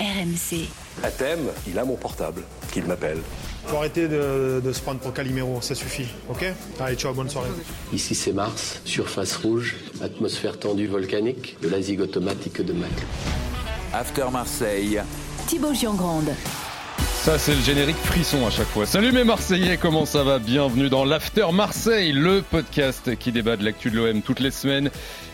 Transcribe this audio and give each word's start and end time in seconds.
RMC. 0.00 0.66
À 1.02 1.10
thème, 1.10 1.40
il 1.68 1.78
a 1.78 1.84
mon 1.84 1.96
portable, 1.96 2.42
qu'il 2.72 2.84
m'appelle. 2.86 3.18
Faut 3.66 3.76
arrêter 3.76 4.08
de, 4.08 4.62
de 4.64 4.72
se 4.72 4.80
prendre 4.80 4.98
pour 4.98 5.12
Calimero, 5.12 5.60
ça 5.60 5.74
suffit, 5.74 6.06
ok? 6.30 6.46
Allez, 6.80 6.96
ciao, 6.96 7.12
bonne 7.12 7.28
soirée. 7.28 7.50
Ici 7.92 8.14
c'est 8.14 8.32
Mars, 8.32 8.80
surface 8.86 9.36
rouge, 9.36 9.76
atmosphère 10.02 10.58
tendue 10.58 10.86
volcanique, 10.86 11.58
de 11.60 11.68
la 11.68 11.82
zig 11.82 12.00
automatique 12.00 12.62
de 12.62 12.72
Mac. 12.72 12.90
After 13.92 14.24
Marseille. 14.32 15.00
Thibaut 15.46 15.74
Giangrande. 15.74 16.30
Ça, 17.22 17.38
c'est 17.38 17.54
le 17.54 17.60
générique 17.60 17.98
frisson 17.98 18.46
à 18.46 18.50
chaque 18.50 18.68
fois. 18.68 18.86
Salut 18.86 19.12
mes 19.12 19.24
Marseillais, 19.24 19.76
comment 19.76 20.06
ça 20.06 20.24
va? 20.24 20.38
Bienvenue 20.38 20.88
dans 20.88 21.04
l'After 21.04 21.46
Marseille, 21.52 22.12
le 22.12 22.40
podcast 22.40 23.14
qui 23.16 23.30
débat 23.30 23.58
de 23.58 23.64
l'actu 23.64 23.90
de 23.90 23.96
l'OM 23.96 24.22
toutes 24.22 24.40
les 24.40 24.50
semaines. 24.50 24.90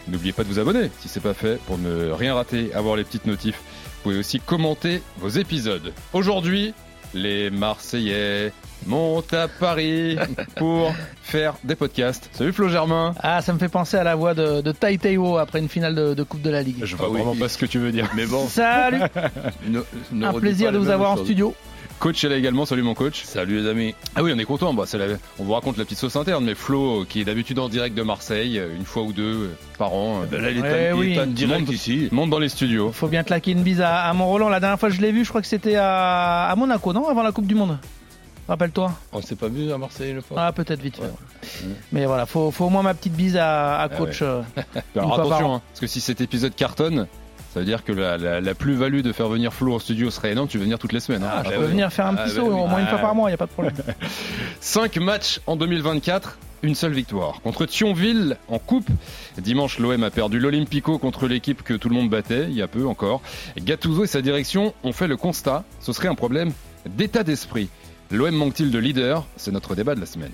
N'oubliez 0.09 0.33
pas 0.33 0.43
de 0.43 0.48
vous 0.48 0.59
abonner 0.59 0.91
si 1.01 1.09
c'est 1.09 1.21
pas 1.21 1.35
fait 1.35 1.61
pour 1.67 1.79
ne 1.79 2.11
rien 2.11 2.35
rater, 2.35 2.75
avoir 2.75 2.96
les 2.96 3.05
petites 3.05 3.27
notifs. 3.27 3.62
Vous 4.07 4.12
pouvez 4.12 4.20
aussi 4.20 4.38
commenter 4.38 5.02
vos 5.18 5.30
épisodes. 5.30 5.92
Aujourd'hui, 6.12 6.74
les 7.12 7.51
Marseillais 7.51 8.52
montent 8.87 9.34
à 9.34 9.48
Paris 9.48 10.16
pour 10.56 10.95
faire 11.24 11.55
des 11.65 11.74
podcasts. 11.74 12.30
Salut 12.32 12.52
Flo 12.52 12.69
Germain. 12.69 13.16
Ah, 13.19 13.42
ça 13.42 13.52
me 13.52 13.59
fait 13.59 13.69
penser 13.69 13.96
à 13.96 14.05
la 14.05 14.15
voix 14.15 14.32
de, 14.32 14.60
de 14.60 14.70
Tai 14.70 14.96
Teiwo 14.96 15.38
après 15.38 15.59
une 15.59 15.69
finale 15.69 15.96
de, 15.96 16.15
de 16.15 16.23
Coupe 16.23 16.41
de 16.42 16.51
la 16.51 16.62
Ligue. 16.62 16.84
Je 16.84 16.95
vois 16.95 17.09
vraiment 17.09 17.34
pas 17.34 17.48
ce 17.48 17.59
que 17.59 17.66
tu 17.66 17.80
veux 17.80 17.91
dire. 17.91 18.09
Mais 18.15 18.27
bon. 18.27 18.46
Salut 18.46 19.01
Ne- 19.66 19.82
ne 20.12 20.27
Un 20.29 20.34
plaisir 20.34 20.70
de 20.70 20.79
vous 20.79 20.91
avoir 20.91 21.10
en 21.10 21.16
studio. 21.16 21.52
Coach 21.98 22.23
est 22.24 22.28
là 22.28 22.36
également. 22.36 22.66
Salut 22.66 22.82
mon 22.82 22.95
coach. 22.95 23.23
Salut 23.24 23.62
les 23.62 23.68
amis. 23.68 23.95
Ah 24.14 24.23
oui, 24.23 24.30
on 24.34 24.38
est 24.38 24.45
content. 24.45 24.74
Bah, 24.74 24.84
la- 24.92 25.06
On 25.38 25.45
vous 25.45 25.52
raconte 25.54 25.78
la 25.78 25.84
petite 25.84 25.98
sauce 25.98 26.14
interne, 26.16 26.45
mais 26.45 26.54
Flo, 26.54 27.00
euh, 27.02 27.06
qui 27.09 27.23
est 27.23 27.24
d'habitude 27.24 27.59
en 27.59 27.68
direct 27.70 27.96
de 27.96 28.02
Marseille, 28.02 28.59
euh, 28.59 28.77
une 28.77 28.84
fois 28.84 29.02
ou 29.02 29.12
deux 29.12 29.23
euh, 29.46 29.56
par 29.78 29.95
an, 29.95 30.23
euh, 30.23 30.27
Ben 30.30 30.42
là, 30.42 30.51
il 30.51 30.59
est, 30.59 30.60
Ouais, 30.62 30.92
en, 30.92 31.02
il 31.02 31.12
est 31.12 31.18
oui. 31.18 31.20
en 31.20 31.27
direct 31.27 31.66
Monte- 31.68 31.74
ici. 31.74 32.09
monte 32.12 32.30
dans 32.30 32.38
les 32.38 32.51
studios. 32.51 32.92
Faut 32.92 33.09
bien 33.09 33.23
claquer 33.24 33.52
une 33.52 33.62
bise 33.62 33.80
à, 33.80 34.02
à 34.04 34.12
Mont-Roland. 34.12 34.51
La 34.51 34.60
dernière 34.60 34.78
fois 34.78 34.90
que 34.90 34.95
je 34.95 35.01
l'ai 35.01 35.10
vu, 35.10 35.24
je 35.24 35.30
crois 35.30 35.40
que 35.40 35.46
c'était 35.48 35.77
à, 35.77 36.48
à 36.51 36.54
Monaco, 36.56 36.92
non? 36.92 37.09
Avant 37.09 37.23
la 37.23 37.32
Coupe 37.32 37.46
du 37.46 37.54
Monde. 37.54 37.79
Rappelle-toi. 38.46 38.93
On 39.12 39.23
s'est 39.23 39.34
pas 39.34 39.49
vu 39.49 39.73
à 39.73 39.78
Marseille 39.78 40.12
une 40.12 40.23
fois 40.23 40.37
Ah, 40.40 40.52
peut-être 40.52 40.80
vite 40.80 40.99
fait. 40.99 41.66
Mais 41.93 42.04
voilà, 42.06 42.26
faut, 42.26 42.51
faut 42.52 42.66
au 42.66 42.71
moins 42.71 42.82
ma 42.82 42.95
petite 42.95 43.15
bise 43.15 43.37
à, 43.37 43.80
à 43.80 43.88
coach. 43.88 44.21
euh, 44.23 44.43
Alors 44.95 45.15
attention, 45.18 45.54
hein, 45.56 45.62
parce 45.71 45.80
que 45.80 45.87
si 45.88 46.01
cet 46.01 46.21
épisode 46.21 46.54
cartonne, 46.54 47.06
ça 47.57 47.60
veut 47.60 47.65
dire 47.66 47.85
que 47.85 47.93
la, 47.93 48.18
la- 48.18 48.43
la 48.43 48.54
plus-value 48.54 49.01
de 49.01 49.12
faire 49.12 49.29
venir 49.29 49.51
Flo 49.54 49.74
en 49.74 49.79
studio 49.79 50.10
serait 50.10 50.32
énorme. 50.32 50.46
Tu 50.46 50.59
veux 50.59 50.65
venir 50.65 50.79
toutes 50.79 50.93
les 50.93 51.01
semaines. 51.01 51.23
hein. 51.23 51.30
Ah, 51.32 51.43
je 51.43 51.49
Ah, 51.49 51.52
peux 51.54 51.60
ouais. 51.62 51.66
venir 51.68 51.90
faire 51.90 52.04
un 52.04 52.15
Ah, 52.18 52.24
petit 52.24 52.35
bah 52.37 52.43
saut 52.43 52.49
oui. 52.52 52.60
au 52.60 52.66
moins 52.66 52.80
une 52.80 52.87
fois 52.87 52.99
Ah. 52.99 53.02
par 53.02 53.15
mois, 53.15 53.30
y 53.30 53.32
a 53.32 53.38
pas 53.38 53.46
de 53.46 53.51
problème. 53.51 53.73
5 54.60 54.96
matchs 54.99 55.40
en 55.46 55.57
2024, 55.57 56.38
une 56.62 56.74
seule 56.74 56.93
victoire. 56.93 57.40
Contre 57.40 57.65
Thionville 57.65 58.37
en 58.49 58.59
coupe. 58.59 58.88
Dimanche, 59.38 59.79
l'OM 59.79 60.02
a 60.04 60.10
perdu 60.10 60.38
l'Olympico 60.38 60.99
contre 60.99 61.29
l'équipe 61.29 61.62
que 61.62 61.73
tout 61.73 61.88
le 61.88 61.95
monde 61.95 62.10
battait, 62.10 62.45
il 62.51 62.54
y 62.54 62.60
a 62.60 62.68
peu 62.68 62.87
encore. 62.87 63.23
Gattuso 63.59 64.04
et 64.04 64.06
sa 64.06 64.21
direction 64.21 64.75
ont 64.84 64.93
fait 64.93 65.06
le 65.06 65.16
constat, 65.16 65.65
ce 65.81 65.94
serait 65.94 66.09
un 66.09 66.15
problème 66.15 66.53
d'état 66.84 67.22
d'esprit. 67.22 67.71
L'OM 68.10 68.34
manque-t-il 68.34 68.71
de 68.71 68.78
leader? 68.78 69.25
C'est 69.38 69.50
notre 69.50 69.75
débat 69.75 69.94
de 69.94 70.00
la 70.00 70.06
semaine. 70.06 70.32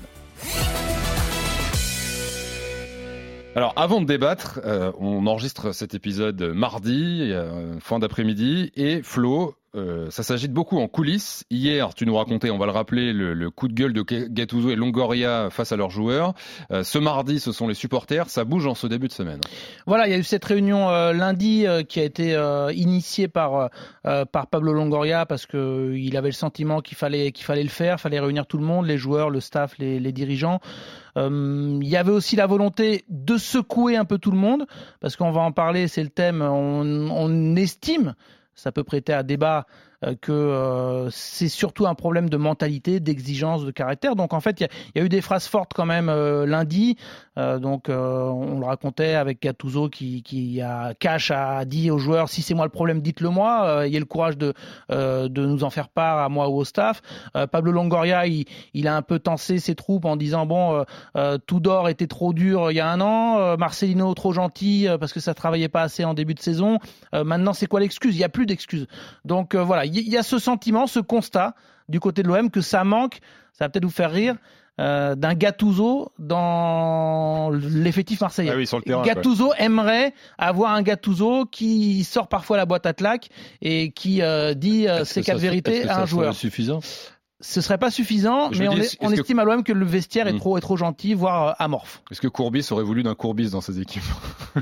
Alors, 3.54 3.74
avant 3.76 4.00
de 4.00 4.06
débattre, 4.06 4.60
euh, 4.64 4.92
on 4.98 5.26
enregistre 5.26 5.72
cet 5.72 5.94
épisode 5.94 6.40
mardi, 6.54 7.30
euh, 7.32 7.78
fin 7.80 7.98
d'après-midi, 7.98 8.72
et 8.76 9.02
Flo, 9.02 9.54
euh, 9.74 10.10
ça 10.10 10.22
s'agite 10.22 10.52
beaucoup 10.52 10.78
en 10.78 10.88
coulisses. 10.88 11.44
Hier, 11.50 11.94
tu 11.94 12.04
nous 12.06 12.14
racontais, 12.14 12.50
on 12.50 12.58
va 12.58 12.66
le 12.66 12.72
rappeler, 12.72 13.12
le, 13.12 13.50
coup 13.50 13.68
de 13.68 13.74
gueule 13.74 13.92
de 13.92 14.02
Gattuso 14.02 14.70
et 14.70 14.76
Longoria 14.76 15.48
face 15.50 15.72
à 15.72 15.76
leurs 15.76 15.90
joueurs. 15.90 16.34
Euh, 16.70 16.84
ce 16.84 16.98
mardi, 16.98 17.40
ce 17.40 17.52
sont 17.52 17.68
les 17.68 17.74
supporters. 17.74 18.28
Ça 18.28 18.44
bouge 18.44 18.66
en 18.66 18.74
ce 18.74 18.86
début 18.86 19.08
de 19.08 19.12
semaine. 19.12 19.40
Voilà, 19.86 20.06
il 20.06 20.10
y 20.10 20.14
a 20.14 20.18
eu 20.18 20.22
cette 20.24 20.44
réunion 20.44 20.90
euh, 20.90 21.12
lundi 21.12 21.66
euh, 21.66 21.82
qui 21.82 22.00
a 22.00 22.04
été 22.04 22.34
euh, 22.34 22.72
initiée 22.72 23.28
par 23.28 23.70
euh, 24.04 24.24
par 24.24 24.48
Pablo 24.48 24.72
Longoria 24.72 25.26
parce 25.26 25.46
que 25.46 25.56
euh, 25.56 25.98
il 25.98 26.16
avait 26.16 26.28
le 26.28 26.34
sentiment 26.34 26.80
qu'il 26.80 26.96
fallait 26.96 27.32
qu'il 27.32 27.44
fallait 27.44 27.62
le 27.62 27.68
faire, 27.68 28.00
fallait 28.00 28.20
réunir 28.20 28.46
tout 28.46 28.58
le 28.58 28.64
monde, 28.64 28.86
les 28.86 28.98
joueurs, 28.98 29.30
le 29.30 29.40
staff, 29.40 29.78
les, 29.78 30.00
les 30.00 30.12
dirigeants. 30.12 30.60
Il 31.14 31.86
y 31.86 31.96
avait 31.96 32.10
aussi 32.10 32.36
la 32.36 32.46
volonté 32.46 33.04
de 33.10 33.36
secouer 33.36 33.96
un 33.96 34.06
peu 34.06 34.16
tout 34.16 34.30
le 34.30 34.38
monde 34.38 34.66
parce 35.00 35.14
qu'on 35.14 35.30
va 35.30 35.42
en 35.42 35.52
parler, 35.52 35.86
c'est 35.86 36.02
le 36.02 36.08
thème. 36.08 36.40
On, 36.40 37.10
on 37.10 37.54
estime, 37.56 38.14
ça 38.54 38.72
peut 38.72 38.84
prêter 38.84 39.12
à 39.12 39.22
débat. 39.22 39.66
Euh, 40.04 40.14
Que 40.20 40.32
euh, 40.32 41.10
c'est 41.10 41.48
surtout 41.48 41.86
un 41.86 41.94
problème 41.94 42.28
de 42.28 42.36
mentalité, 42.36 43.00
d'exigence, 43.00 43.64
de 43.64 43.70
caractère. 43.70 44.16
Donc 44.16 44.32
en 44.32 44.40
fait, 44.40 44.60
il 44.60 44.68
y 44.96 45.00
a- 45.00 45.04
eu 45.04 45.08
des 45.08 45.20
phrases 45.20 45.46
fortes 45.46 45.72
quand 45.74 45.86
même 45.86 46.08
euh, 46.08 46.46
lundi. 46.46 46.96
Donc 47.36 47.88
on 47.88 48.60
le 48.60 48.66
racontait 48.66 49.14
avec 49.14 49.40
Gattuso 49.40 49.88
qui, 49.88 50.60
a 50.60 50.92
cash 50.94 51.30
a 51.30 51.64
dit 51.64 51.90
aux 51.90 51.96
joueurs 51.96 52.28
si 52.28 52.42
c'est 52.42 52.52
moi 52.52 52.66
le 52.66 52.70
problème 52.70 53.00
dites-le 53.00 53.30
moi. 53.30 53.86
Ayez 53.86 53.98
le 53.98 54.04
courage 54.04 54.36
de 54.36 54.52
de 54.90 55.46
nous 55.46 55.64
en 55.64 55.70
faire 55.70 55.88
part 55.88 56.18
à 56.18 56.28
moi 56.28 56.50
ou 56.50 56.58
au 56.58 56.64
staff. 56.64 57.00
Pablo 57.50 57.72
Longoria 57.72 58.26
il, 58.26 58.86
a 58.86 58.94
un 58.94 59.00
peu 59.00 59.18
tensé 59.18 59.60
ses 59.60 59.74
troupes 59.74 60.04
en 60.04 60.16
disant 60.16 60.44
bon 60.44 60.84
Tudor 61.46 61.88
était 61.88 62.06
trop 62.06 62.34
dur 62.34 62.70
il 62.70 62.74
y 62.74 62.80
a 62.80 62.88
un 62.90 63.00
an. 63.00 63.56
Marcelino 63.56 64.12
trop 64.12 64.34
gentil 64.34 64.86
parce 65.00 65.14
que 65.14 65.20
ça 65.20 65.32
travaillait 65.32 65.70
pas 65.70 65.82
assez 65.82 66.04
en 66.04 66.12
début 66.12 66.34
de 66.34 66.40
saison. 66.40 66.80
Maintenant 67.14 67.54
c'est 67.54 67.66
quoi 67.66 67.80
l'excuse? 67.80 68.14
Il 68.14 68.20
y 68.20 68.24
a 68.24 68.28
plus 68.28 68.44
d'excuses. 68.44 68.86
Donc 69.24 69.54
voilà 69.54 69.86
il 69.92 70.08
y, 70.08 70.16
a 70.16 70.22
ce 70.22 70.38
sentiment 70.38 70.86
ce 70.86 71.00
constat 71.00 71.54
du 71.88 72.00
côté 72.00 72.22
de 72.22 72.28
l'OM 72.28 72.50
que 72.50 72.60
ça 72.60 72.84
manque 72.84 73.18
ça 73.52 73.64
va 73.66 73.68
peut-être 73.68 73.84
vous 73.84 73.90
faire 73.90 74.10
rire 74.10 74.36
euh, 74.80 75.14
d'un 75.14 75.34
Gattuso 75.34 76.10
dans 76.18 77.50
l'effectif 77.50 78.20
marseillais. 78.20 78.50
Ah 78.52 78.56
oui, 78.56 78.66
sur 78.66 78.78
le 78.78 78.82
terrain, 78.84 79.02
aimerait 79.58 80.14
avoir 80.38 80.72
un 80.72 80.82
Gattuso 80.82 81.44
qui 81.46 82.04
sort 82.04 82.28
parfois 82.28 82.56
la 82.56 82.64
boîte 82.66 82.86
à 82.86 82.94
claques 82.94 83.28
et 83.60 83.90
qui 83.92 84.22
euh, 84.22 84.54
dit 84.54 84.88
euh, 84.88 85.04
ses 85.04 85.22
quatre 85.22 85.36
ça- 85.36 85.42
vérités 85.42 85.82
à 85.84 85.94
ça 85.94 86.02
un 86.02 86.06
joueur. 86.06 86.32
serait 86.34 86.40
suffisant? 86.40 86.80
Ce 87.44 87.60
serait 87.60 87.76
pas 87.78 87.90
suffisant, 87.90 88.52
Je 88.52 88.60
mais 88.60 88.66
me 88.66 88.70
on, 88.70 88.74
dis, 88.74 88.80
est- 88.80 88.84
est-ce 88.84 88.96
on 89.00 89.08
que- 89.08 89.14
estime 89.20 89.38
à 89.40 89.44
l'OM 89.44 89.64
que 89.64 89.72
le 89.72 89.84
vestiaire 89.84 90.28
est 90.28 90.32
Hmm. 90.32 90.38
trop, 90.38 90.56
est 90.58 90.60
trop 90.60 90.76
gentil, 90.76 91.12
voire 91.14 91.56
amorphe. 91.58 92.02
Est-ce 92.10 92.20
que 92.20 92.28
Courbis 92.28 92.66
aurait 92.70 92.84
voulu 92.84 93.02
d'un 93.02 93.14
Courbis 93.16 93.50
dans 93.50 93.60
ses 93.60 93.80
équipes? 93.80 94.02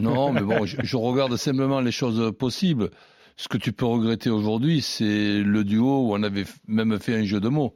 Non, 0.00 0.32
mais 0.32 0.41
bon, 0.41 0.64
je, 0.66 0.76
je 0.82 0.97
regarde 0.97 1.36
simplement 1.36 1.80
les 1.80 1.92
choses 1.92 2.32
possibles. 2.38 2.91
Ce 3.41 3.49
que 3.49 3.56
tu 3.56 3.73
peux 3.73 3.87
regretter 3.87 4.28
aujourd'hui, 4.28 4.83
c'est 4.83 5.41
le 5.41 5.65
duo 5.65 6.09
où 6.09 6.15
on 6.15 6.23
avait 6.23 6.45
même 6.69 6.99
fait 7.01 7.17
un 7.17 7.25
jeu 7.25 7.41
de 7.41 7.49
mots. 7.49 7.75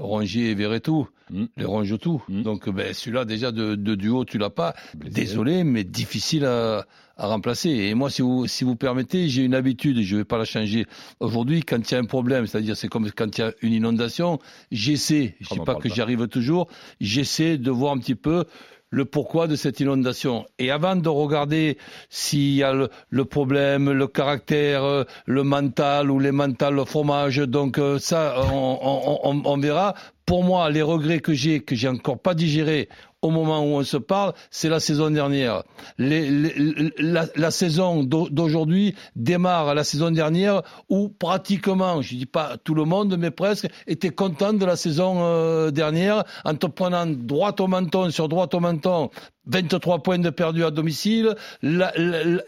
Rongier 0.00 0.50
et 0.50 0.54
Verretou, 0.56 1.08
Mm. 1.30 1.44
les 1.56 1.64
ronge 1.64 1.98
tout. 1.98 2.22
Mm. 2.28 2.42
Donc 2.42 2.68
ben, 2.70 2.92
celui-là 2.92 3.24
déjà 3.24 3.50
de, 3.50 3.74
de 3.74 3.94
duo, 3.94 4.24
tu 4.24 4.38
l'as 4.38 4.50
pas. 4.50 4.74
Désolé, 4.94 5.64
mais 5.64 5.82
difficile 5.84 6.44
à, 6.44 6.86
à 7.16 7.26
remplacer. 7.26 7.70
Et 7.70 7.94
moi, 7.94 8.10
si 8.10 8.22
vous, 8.22 8.46
si 8.46 8.64
vous 8.64 8.76
permettez, 8.76 9.28
j'ai 9.28 9.42
une 9.42 9.54
habitude 9.54 9.98
et 9.98 10.02
je 10.02 10.16
vais 10.16 10.24
pas 10.24 10.38
la 10.38 10.44
changer. 10.44 10.86
Aujourd'hui, 11.20 11.62
quand 11.62 11.78
il 11.78 11.94
y 11.94 11.96
a 11.96 12.00
un 12.00 12.04
problème, 12.04 12.46
c'est-à-dire 12.46 12.76
c'est 12.76 12.88
comme 12.88 13.10
quand 13.10 13.38
il 13.38 13.40
y 13.40 13.44
a 13.44 13.52
une 13.62 13.72
inondation, 13.72 14.38
j'essaie, 14.70 15.36
je 15.40 15.48
On 15.50 15.54
dis 15.56 15.60
en 15.62 15.64
pas 15.64 15.74
que 15.76 15.88
j'y 15.88 16.00
arrive 16.00 16.28
toujours, 16.28 16.68
j'essaie 17.00 17.58
de 17.58 17.70
voir 17.70 17.92
un 17.92 17.98
petit 17.98 18.14
peu 18.14 18.44
le 18.90 19.04
pourquoi 19.04 19.46
de 19.48 19.56
cette 19.56 19.80
inondation. 19.80 20.46
Et 20.58 20.70
avant 20.70 20.96
de 20.96 21.08
regarder 21.08 21.76
s'il 22.08 22.54
y 22.54 22.62
a 22.62 22.72
le, 23.10 23.24
problème, 23.24 23.90
le 23.92 24.06
caractère, 24.06 24.84
euh, 24.84 25.04
le 25.26 25.42
mental 25.42 26.10
ou 26.10 26.18
les 26.18 26.32
mentales, 26.32 26.74
le 26.74 26.84
fromage, 26.84 27.38
donc 27.38 27.78
euh, 27.78 27.98
ça, 27.98 28.36
on, 28.52 28.78
on- 28.80 29.20
on- 29.30 29.42
on 29.44 29.58
verra. 29.58 29.94
Pour 30.24 30.42
moi, 30.44 30.70
les 30.70 30.82
regrets 30.82 31.20
que 31.20 31.34
j'ai, 31.34 31.60
que 31.60 31.74
j'ai 31.76 31.88
encore 31.88 32.18
pas 32.18 32.34
digérés 32.34 32.88
au 33.22 33.30
moment 33.30 33.60
où 33.60 33.76
on 33.78 33.82
se 33.82 33.96
parle, 33.96 34.32
c'est 34.50 34.68
la 34.68 34.80
saison 34.80 35.10
dernière. 35.10 35.62
La, 35.98 37.50
saison 37.50 38.02
d'au- 38.04 38.28
d'aujourd'hui 38.28 38.94
démarre 39.14 39.74
la 39.74 39.84
saison 39.84 40.10
dernière 40.10 40.62
où 40.88 41.08
pratiquement, 41.08 42.02
je 42.02 42.14
dis 42.14 42.26
pas 42.26 42.56
tout 42.62 42.74
le 42.74 42.84
monde, 42.84 43.16
mais 43.18 43.30
presque, 43.30 43.68
était 43.86 44.10
content 44.10 44.52
de 44.52 44.64
la 44.64 44.76
saison 44.76 45.16
euh, 45.20 45.70
dernière 45.70 46.24
en 46.44 46.54
te 46.54 46.66
prenant 46.66 47.06
droit 47.06 47.54
au 47.58 47.66
menton 47.66 48.10
sur 48.10 48.28
droit 48.28 48.48
au 48.52 48.60
menton 48.60 49.10
23 49.46 50.02
points 50.02 50.18
de 50.18 50.30
perdus 50.30 50.64
à 50.64 50.70
domicile, 50.70 51.34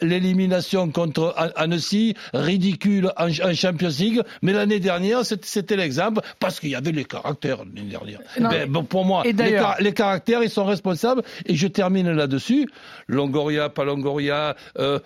l'élimination 0.01 0.91
contre 0.91 1.35
An- 1.39 1.51
Annecy, 1.57 2.15
ridicule 2.35 3.13
en, 3.17 3.29
en 3.29 3.55
Champions 3.55 3.91
League, 3.99 4.21
mais 4.43 4.53
l'année 4.53 4.81
dernière, 4.81 5.25
c'était- 5.25 5.77
l'exemple, 5.77 6.21
parce 6.41 6.61
qu'il 6.61 6.71
y 6.71 6.75
avait 6.75 6.93
les 6.93 7.05
caractères 7.05 7.59
l'année 7.59 7.89
dernière. 7.89 8.21
Non, 8.41 8.49
Ben, 8.51 8.69
bon, 8.71 8.85
pour 8.85 9.05
moi, 9.05 9.23
les, 9.25 9.33
d'ailleurs- 9.33 9.63
car- 9.75 9.81
les 9.81 9.93
caractères, 9.93 10.43
ils 10.43 10.51
sont 10.51 10.65
responsables, 10.65 11.23
et 11.47 11.55
je 11.55 11.67
termine 11.69 12.11
là-dessus. 12.11 12.69
Longoria, 13.07 13.69
pas 13.69 13.85
Longoria, 13.85 14.57
euh, 14.79 14.99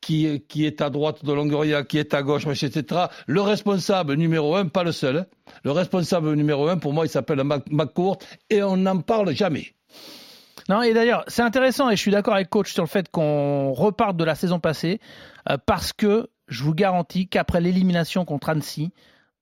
qui, 0.00 0.26
est- 0.26 0.46
qui 0.46 0.66
est 0.66 0.80
à 0.80 0.90
droite 0.90 1.24
de 1.24 1.32
Longoria, 1.32 1.82
qui 1.82 1.98
est 1.98 2.14
à 2.14 2.22
gauche, 2.22 2.46
etc. 2.46 2.84
Le 3.26 3.40
responsable 3.40 4.14
numéro 4.14 4.54
un, 4.56 4.66
pas 4.66 4.84
le 4.84 4.92
seul, 4.92 5.16
hein. 5.18 5.26
le 5.64 5.70
responsable 5.72 6.32
numéro 6.34 6.68
un, 6.68 6.76
pour 6.78 6.92
moi, 6.92 7.06
il 7.06 7.08
s'appelle 7.08 7.42
McCourt, 7.70 8.18
et 8.50 8.62
on 8.62 8.76
n'en 8.76 8.98
parle 9.00 9.34
jamais. 9.34 9.73
Non, 10.68 10.82
et 10.82 10.94
d'ailleurs, 10.94 11.24
c'est 11.28 11.42
intéressant 11.42 11.90
et 11.90 11.96
je 11.96 12.00
suis 12.00 12.10
d'accord 12.10 12.34
avec 12.34 12.48
coach 12.48 12.72
sur 12.72 12.82
le 12.82 12.88
fait 12.88 13.10
qu'on 13.10 13.72
reparte 13.72 14.16
de 14.16 14.24
la 14.24 14.34
saison 14.34 14.60
passée 14.60 15.00
euh, 15.50 15.58
parce 15.66 15.92
que 15.92 16.28
je 16.48 16.62
vous 16.62 16.74
garantis 16.74 17.28
qu'après 17.28 17.60
l'élimination 17.60 18.24
contre 18.24 18.48
Annecy, 18.48 18.92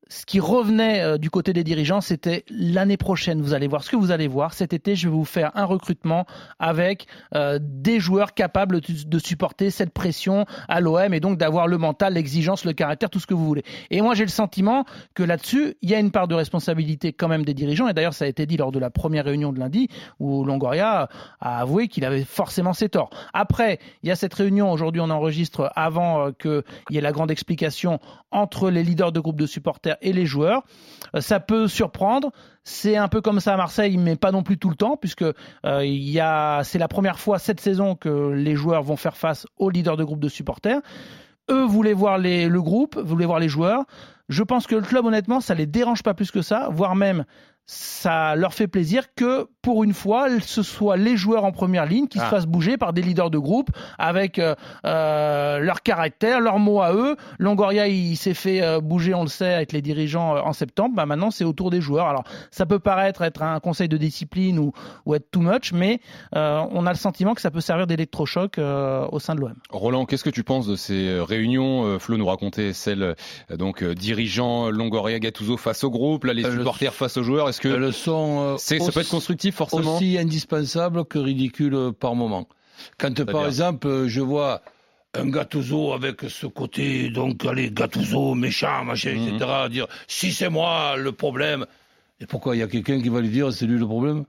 ce 0.08 0.26
qui 0.26 0.40
revenait 0.40 1.00
euh, 1.00 1.18
du 1.18 1.30
côté 1.30 1.52
des 1.52 1.64
dirigeants, 1.64 2.00
c'était 2.00 2.44
l'année 2.50 2.96
prochaine, 2.96 3.40
vous 3.40 3.54
allez 3.54 3.66
voir 3.66 3.82
ce 3.82 3.90
que 3.90 3.96
vous 3.96 4.10
allez 4.10 4.28
voir. 4.28 4.52
Cet 4.52 4.72
été, 4.72 4.94
je 4.94 5.08
vais 5.08 5.14
vous 5.14 5.24
faire 5.24 5.50
un 5.54 5.64
recrutement 5.64 6.26
avec 6.58 7.06
euh, 7.34 7.58
des 7.60 8.00
joueurs 8.00 8.34
capables 8.34 8.80
de, 8.80 9.18
supporter 9.18 9.70
cette 9.70 9.92
pression 9.92 10.46
à 10.68 10.80
l'OM 10.80 11.14
et 11.14 11.20
donc 11.20 11.38
d'avoir 11.38 11.66
le 11.66 11.78
mental, 11.78 12.14
l'exigence, 12.14 12.64
le 12.64 12.72
caractère, 12.72 13.08
tout 13.08 13.20
ce 13.20 13.26
que 13.26 13.34
vous 13.34 13.46
voulez. 13.46 13.62
Et 13.90 14.00
moi, 14.00 14.14
j'ai 14.14 14.24
le 14.24 14.30
sentiment 14.30 14.84
que 15.14 15.22
là-dessus, 15.22 15.76
il 15.80 15.90
y 15.90 15.94
a 15.94 15.98
une 15.98 16.10
part 16.10 16.28
de 16.28 16.34
responsabilité 16.34 17.12
quand 17.12 17.28
même 17.28 17.44
des 17.44 17.54
dirigeants. 17.54 17.88
Et 17.88 17.94
d'ailleurs, 17.94 18.14
ça 18.14 18.24
a 18.24 18.28
été 18.28 18.46
dit 18.46 18.56
lors 18.56 18.72
de 18.72 18.78
la 18.78 18.90
première 18.90 19.24
réunion 19.24 19.52
de 19.52 19.60
lundi 19.60 19.88
où 20.18 20.44
Longoria 20.44 21.08
a 21.40 21.60
avoué 21.60 21.88
qu'il 21.88 22.04
avait 22.04 22.24
forcément 22.24 22.72
ses 22.72 22.88
torts. 22.88 23.10
Après, 23.32 23.78
il 24.02 24.08
y 24.08 24.12
a 24.12 24.16
cette 24.16 24.34
réunion, 24.34 24.70
aujourd'hui 24.72 25.00
on 25.00 25.10
enregistre 25.10 25.70
avant 25.74 26.26
euh, 26.26 26.30
qu'il 26.32 26.62
y 26.90 26.98
ait 26.98 27.02
la 27.02 27.12
grande 27.12 27.30
explication 27.30 28.00
entre 28.30 28.70
les 28.70 28.82
leaders 28.82 29.12
de 29.12 29.20
groupes 29.20 29.40
de 29.40 29.46
supporters 29.46 29.96
et 30.02 30.12
les 30.12 30.26
joueurs. 30.26 30.64
Euh, 31.16 31.20
ça 31.20 31.40
peut 31.40 31.68
surprendre. 31.68 32.30
C'est 32.64 32.96
un 32.96 33.08
peu 33.08 33.20
comme 33.20 33.40
ça 33.40 33.54
à 33.54 33.56
Marseille, 33.56 33.96
mais 33.96 34.16
pas 34.16 34.30
non 34.30 34.42
plus 34.42 34.58
tout 34.58 34.70
le 34.70 34.76
temps, 34.76 34.96
puisque 34.96 35.24
euh, 35.24 36.62
c'est 36.64 36.78
la 36.78 36.88
première 36.88 37.18
fois 37.18 37.38
cette 37.38 37.60
saison 37.60 37.96
que 37.96 38.30
les 38.30 38.54
joueurs 38.54 38.82
vont 38.82 38.96
faire 38.96 39.16
face 39.16 39.46
aux 39.56 39.70
leaders 39.70 39.96
de 39.96 40.04
groupe 40.04 40.20
de 40.20 40.28
supporters. 40.28 40.80
Eux 41.50 41.64
voulaient 41.64 41.92
voir 41.92 42.18
le 42.18 42.60
groupe, 42.60 42.96
voulaient 42.98 43.26
voir 43.26 43.40
les 43.40 43.48
joueurs. 43.48 43.84
Je 44.28 44.42
pense 44.42 44.66
que 44.66 44.74
le 44.74 44.82
club, 44.82 45.04
honnêtement, 45.04 45.40
ça 45.40 45.54
les 45.54 45.66
dérange 45.66 46.02
pas 46.02 46.14
plus 46.14 46.30
que 46.30 46.42
ça, 46.42 46.68
voire 46.70 46.94
même 46.94 47.24
ça 47.64 48.34
leur 48.34 48.54
fait 48.54 48.66
plaisir 48.66 49.14
que 49.14 49.46
pour 49.62 49.84
une 49.84 49.94
fois, 49.94 50.26
ce 50.40 50.62
soit 50.62 50.96
les 50.96 51.16
joueurs 51.16 51.44
en 51.44 51.52
première 51.52 51.86
ligne 51.86 52.08
qui 52.08 52.18
se 52.18 52.24
ah. 52.24 52.28
fassent 52.28 52.46
bouger 52.46 52.76
par 52.76 52.92
des 52.92 53.02
leaders 53.02 53.30
de 53.30 53.38
groupe 53.38 53.70
avec 53.98 54.40
euh, 54.40 54.56
euh, 54.84 55.60
leur 55.60 55.82
caractère, 55.82 56.40
leurs 56.40 56.58
mots 56.58 56.82
à 56.82 56.92
eux. 56.92 57.16
Longoria, 57.38 57.86
il 57.86 58.16
s'est 58.16 58.34
fait 58.34 58.62
euh, 58.62 58.80
bouger, 58.80 59.14
on 59.14 59.22
le 59.22 59.28
sait, 59.28 59.54
avec 59.54 59.72
les 59.72 59.80
dirigeants 59.80 60.36
en 60.44 60.52
septembre. 60.52 60.96
Bah, 60.96 61.06
maintenant, 61.06 61.30
c'est 61.30 61.44
au 61.44 61.52
tour 61.52 61.70
des 61.70 61.80
joueurs. 61.80 62.08
Alors, 62.08 62.24
ça 62.50 62.66
peut 62.66 62.80
paraître 62.80 63.22
être 63.22 63.42
un 63.42 63.60
conseil 63.60 63.88
de 63.88 63.96
discipline 63.96 64.58
ou, 64.58 64.72
ou 65.06 65.14
être 65.14 65.30
too 65.30 65.40
much, 65.40 65.72
mais 65.72 66.00
on 66.32 66.86
a 66.86 66.90
le 66.90 66.98
sentiment 66.98 67.34
que 67.34 67.40
ça 67.40 67.50
peut 67.50 67.60
servir 67.60 67.86
d'électrochoc 67.86 68.58
au 68.58 69.18
sein 69.20 69.34
de 69.34 69.40
l'OM. 69.40 69.54
Roland, 69.70 70.04
qu'est-ce 70.04 70.24
que 70.24 70.30
tu 70.30 70.42
penses 70.42 70.66
de 70.66 70.76
ces 70.76 71.20
réunions 71.20 71.98
Flo 71.98 72.16
nous 72.16 72.26
racontait 72.26 72.72
celle 72.72 73.14
donc 73.50 73.84
dirigeant 74.14 74.70
Longoria, 74.70 75.18
Gattuso 75.18 75.56
face 75.56 75.84
au 75.84 75.90
groupe, 75.90 76.24
là 76.24 76.34
les 76.34 76.44
supporters 76.44 76.94
face 76.94 77.16
aux 77.16 77.22
joueurs. 77.22 77.48
Est-ce 77.48 77.60
que 77.60 77.68
le 77.68 77.92
sont 77.92 78.56
ça 78.58 78.76
peut 78.76 79.00
être 79.00 79.08
constructif 79.08 79.56
forcément 79.56 79.96
Aussi 79.96 80.18
indispensable 80.18 81.04
que 81.04 81.18
ridicule 81.18 81.92
par 81.98 82.14
moment. 82.14 82.48
Quand 82.98 83.24
par 83.24 83.46
exemple 83.46 84.06
je 84.06 84.20
vois 84.20 84.62
un 85.14 85.28
Gattuso 85.28 85.92
avec 85.92 86.22
ce 86.28 86.46
côté, 86.46 87.10
donc 87.10 87.44
allez, 87.44 87.70
Gattuso, 87.70 88.34
méchant, 88.34 88.84
machin, 88.84 89.10
etc., 89.10 89.50
mhm. 89.64 89.68
dire 89.68 89.86
si 90.06 90.32
c'est 90.32 90.48
moi 90.48 90.96
le 90.96 91.12
problème. 91.12 91.66
Et 92.20 92.26
pourquoi 92.26 92.56
il 92.56 92.60
y 92.60 92.62
a 92.62 92.68
quelqu'un 92.68 93.00
qui 93.00 93.08
va 93.08 93.20
lui 93.20 93.28
dire 93.28 93.52
c'est 93.52 93.66
lui 93.66 93.78
le 93.78 93.86
problème? 93.86 94.24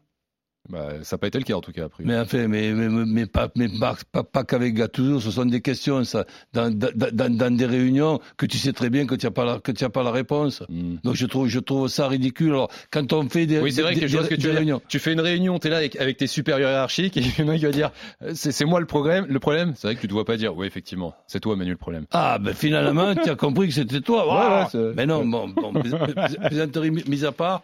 Bah, 0.70 1.04
ça 1.04 1.16
n'a 1.16 1.18
pas 1.20 1.28
été 1.28 1.38
le 1.38 1.44
cas 1.44 1.56
en 1.56 1.62
tout 1.62 1.74
cas. 1.74 1.86
Après. 1.86 2.06
Mais 2.06 2.18
enfin, 2.18 2.48
mais, 2.48 2.72
mais, 2.72 2.88
mais 2.88 3.26
pas, 3.26 3.50
mais 3.56 3.68
pas, 3.68 3.96
pas, 4.24 4.44
qu'avec 4.46 4.76
Gattuso, 4.76 5.20
ce 5.20 5.30
sont 5.30 5.46
des 5.46 5.60
questions, 5.60 6.06
ça, 6.06 6.26
dans, 6.54 6.74
dans, 6.74 7.36
dans, 7.36 7.56
des 7.56 7.66
réunions 7.66 8.22
que 8.38 8.46
tu 8.46 8.58
sais 8.58 8.72
très 8.72 8.90
bien 8.90 9.06
que 9.06 9.16
tu 9.16 9.26
n'as 9.26 9.32
pas 9.32 9.44
la, 9.44 9.60
que 9.60 9.74
tu 9.74 9.84
as 9.84 9.90
pas 9.90 10.04
la 10.04 10.12
réponse. 10.12 10.64
Hmm. 10.70 10.96
Donc 11.04 11.16
je 11.16 11.26
trouve, 11.26 11.50
je 11.50 11.60
trouve 11.60 11.90
ça 11.90 12.08
ridicule. 12.08 12.52
Alors, 12.52 12.72
quand 12.92 13.12
on 13.12 13.28
fait 13.28 13.46
des, 13.46 13.60
oui, 13.60 13.74
c'est 13.74 13.82
vrai 13.82 13.96
que 13.96 14.08
je 14.08 14.18
que 14.18 14.36
tu 14.36 14.50
réunions, 14.50 14.82
tu 14.88 15.00
fais 15.00 15.12
une 15.12 15.20
réunion, 15.20 15.60
tu 15.60 15.68
es 15.68 15.70
là 15.70 15.78
avec, 15.78 15.98
avec, 15.98 16.16
tes 16.16 16.28
supérieurs 16.28 16.70
hiérarchiques 16.70 17.18
et 17.18 17.22
il 17.22 17.46
y 17.46 17.48
en 17.48 17.50
a 17.50 17.58
qui 17.58 17.66
va 17.66 17.72
dire, 17.72 17.92
c'est 18.34 18.66
moi 18.66 18.80
le 18.80 18.86
problème. 18.86 19.26
Le 19.28 19.40
problème, 19.40 19.74
c'est 19.76 19.88
vrai 19.88 19.96
que 19.96 20.02
tu 20.02 20.08
ne 20.08 20.12
dois 20.12 20.24
pas 20.24 20.38
dire, 20.38 20.56
oui 20.56 20.66
effectivement, 20.66 21.14
c'est 21.28 21.42
toi 21.42 21.58
Manu 21.58 21.72
le 21.72 21.78
problème. 21.78 22.06
Ah 22.12 22.38
ben 22.40 22.54
finalement, 22.54 23.14
tu 23.16 23.30
as 23.30 23.36
compris 23.36 23.68
que 23.68 23.74
c'était 23.74 24.00
toi. 24.00 24.64
ouais, 24.74 24.94
mais 24.96 25.06
non, 25.06 25.26
bon, 25.26 25.50
bon 25.50 25.74
plaisanterie 25.74 26.92
mise 26.92 27.26
à 27.26 27.34
part. 27.34 27.64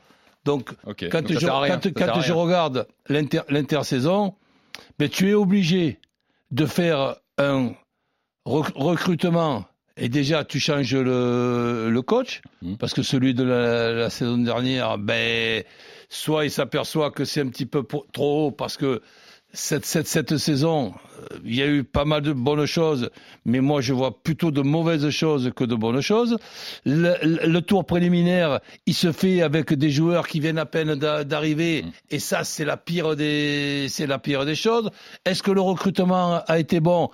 Donc, 0.50 0.72
quand, 1.12 1.28
je, 1.28 2.34
regarde 2.34 2.88
l'intersaison, 3.08 4.34
ben, 4.98 5.08
tu 5.08 5.30
es 5.30 5.36
obligé 5.36 6.00
de 6.50 6.66
faire 6.66 7.18
un 7.38 7.74
recrutement 8.46 9.66
et 9.96 10.10
déjà, 10.10 10.44
tu 10.44 10.60
changes 10.60 10.96
le, 10.96 12.02
coach, 12.02 12.42
mmh. 12.64 12.78
parce 12.78 12.96
que 12.96 13.04
celui 13.04 13.36
de 13.36 13.44
la, 13.44 14.10
saison 14.10 14.40
dernière, 14.40 14.98
ben, 14.98 15.64
soit 16.10 16.46
il 16.46 16.52
s'aperçoit 16.52 17.12
que 17.12 17.26
c'est 17.26 17.42
un 17.42 17.50
petit 17.50 17.68
peu 17.68 17.86
trop 18.12 18.48
haut, 18.48 18.52
parce 18.52 18.76
que 18.76 19.04
cette, 19.52 19.86
cette, 19.86 20.08
cette, 20.08 20.38
saison, 20.38 20.94
euh, 21.32 21.38
il 21.44 21.56
y 21.56 21.62
a 21.62 21.68
eu 21.68 21.84
pas 21.84 22.06
mal 22.06 22.22
de 22.22 22.34
bonnes 22.34 22.66
choses, 22.66 23.10
mais 23.46 23.62
moi 23.62 23.82
je 23.82 23.94
vois 23.94 24.22
plutôt 24.22 24.52
de 24.52 24.62
mauvaises 24.62 25.10
choses 25.10 25.52
que 25.56 25.64
de 25.64 25.76
bonnes 25.76 26.02
choses. 26.02 26.38
Le, 26.86 27.16
le 27.24 27.62
tour 27.62 27.86
préliminaire, 27.86 28.60
il 28.86 28.94
se 28.94 29.12
fait 29.12 29.42
avec 29.42 29.74
des 29.74 29.90
joueurs 29.90 30.28
qui 30.28 30.40
viennent 30.40 30.60
à 30.60 30.66
peine 30.66 30.96
d'arriver, 30.96 31.84
mm. 31.84 31.92
et 32.12 32.20
ça 32.20 32.44
c'est 32.44 32.66
la 32.66 32.78
pire 32.78 33.16
des 33.16 33.88
c'est 33.90 34.08
la 34.08 34.20
pire 34.20 34.46
des 34.46 34.56
choses. 34.56 34.90
Est-ce 35.26 35.42
que 35.42 35.52
le 35.52 35.62
recrutement 35.62 36.42
a 36.46 36.60
été 36.60 36.80
bon? 36.80 37.10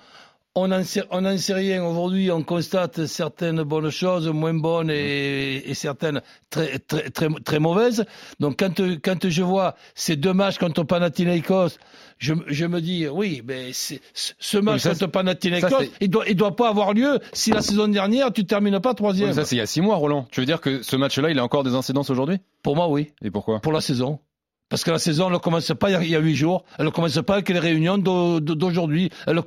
On 0.58 0.68
n'en 0.68 0.82
sait, 0.84 1.02
sait, 1.36 1.52
rien. 1.52 1.84
Aujourd'hui, 1.84 2.30
on 2.30 2.42
constate 2.42 3.04
certaines 3.04 3.62
bonnes 3.62 3.90
choses, 3.90 4.26
moins 4.28 4.54
bonnes 4.54 4.90
et, 4.90 5.74
certaines 5.74 6.22
très, 6.48 6.78
très, 6.78 7.10
très, 7.10 7.28
très, 7.44 7.58
mauvaises. 7.58 8.06
Donc, 8.40 8.58
quand, 8.58 8.80
quand 9.02 9.28
je 9.28 9.42
vois 9.42 9.74
ces 9.94 10.16
deux 10.16 10.32
matchs 10.32 10.56
contre 10.56 10.82
Panathinaikos, 10.84 11.76
je, 12.18 12.34
je 12.46 12.64
me 12.66 12.80
dis, 12.80 13.06
oui, 13.08 13.42
mais 13.46 13.72
ce 13.72 14.58
match 14.58 14.84
contre 14.84 15.06
Panathinaikos, 15.06 15.84
il 16.00 16.08
doit, 16.08 16.26
il 16.28 16.36
doit 16.36 16.56
pas 16.56 16.68
avoir 16.68 16.94
lieu 16.94 17.18
si 17.32 17.50
la 17.50 17.60
saison 17.62 17.88
dernière, 17.88 18.32
tu 18.32 18.44
termines 18.44 18.80
pas 18.80 18.94
troisième. 18.94 19.32
ça, 19.32 19.44
c'est 19.44 19.56
il 19.56 19.58
y 19.58 19.62
a 19.62 19.66
six 19.66 19.80
mois, 19.80 19.96
Roland. 19.96 20.26
Tu 20.30 20.40
veux 20.40 20.46
dire 20.46 20.60
que 20.60 20.82
ce 20.82 20.96
match-là, 20.96 21.30
il 21.30 21.38
a 21.38 21.44
encore 21.44 21.64
des 21.64 21.74
incidences 21.74 22.10
aujourd'hui? 22.10 22.38
Pour 22.62 22.76
moi, 22.76 22.88
oui. 22.88 23.12
Et 23.22 23.30
pourquoi? 23.30 23.60
Pour 23.60 23.72
la 23.72 23.80
saison. 23.80 24.18
Parce 24.68 24.82
que 24.82 24.90
la 24.90 24.98
saison, 24.98 25.30
ne 25.30 25.38
commence 25.38 25.72
pas 25.78 25.90
il 25.90 26.10
y 26.10 26.16
a 26.16 26.18
huit 26.18 26.34
jours, 26.34 26.64
elle 26.76 26.86
ne 26.86 26.90
commence 26.90 27.20
pas 27.22 27.34
avec 27.34 27.48
les 27.50 27.60
réunions 27.60 27.98
d'aujourd'hui, 27.98 29.10
elle, 29.28 29.40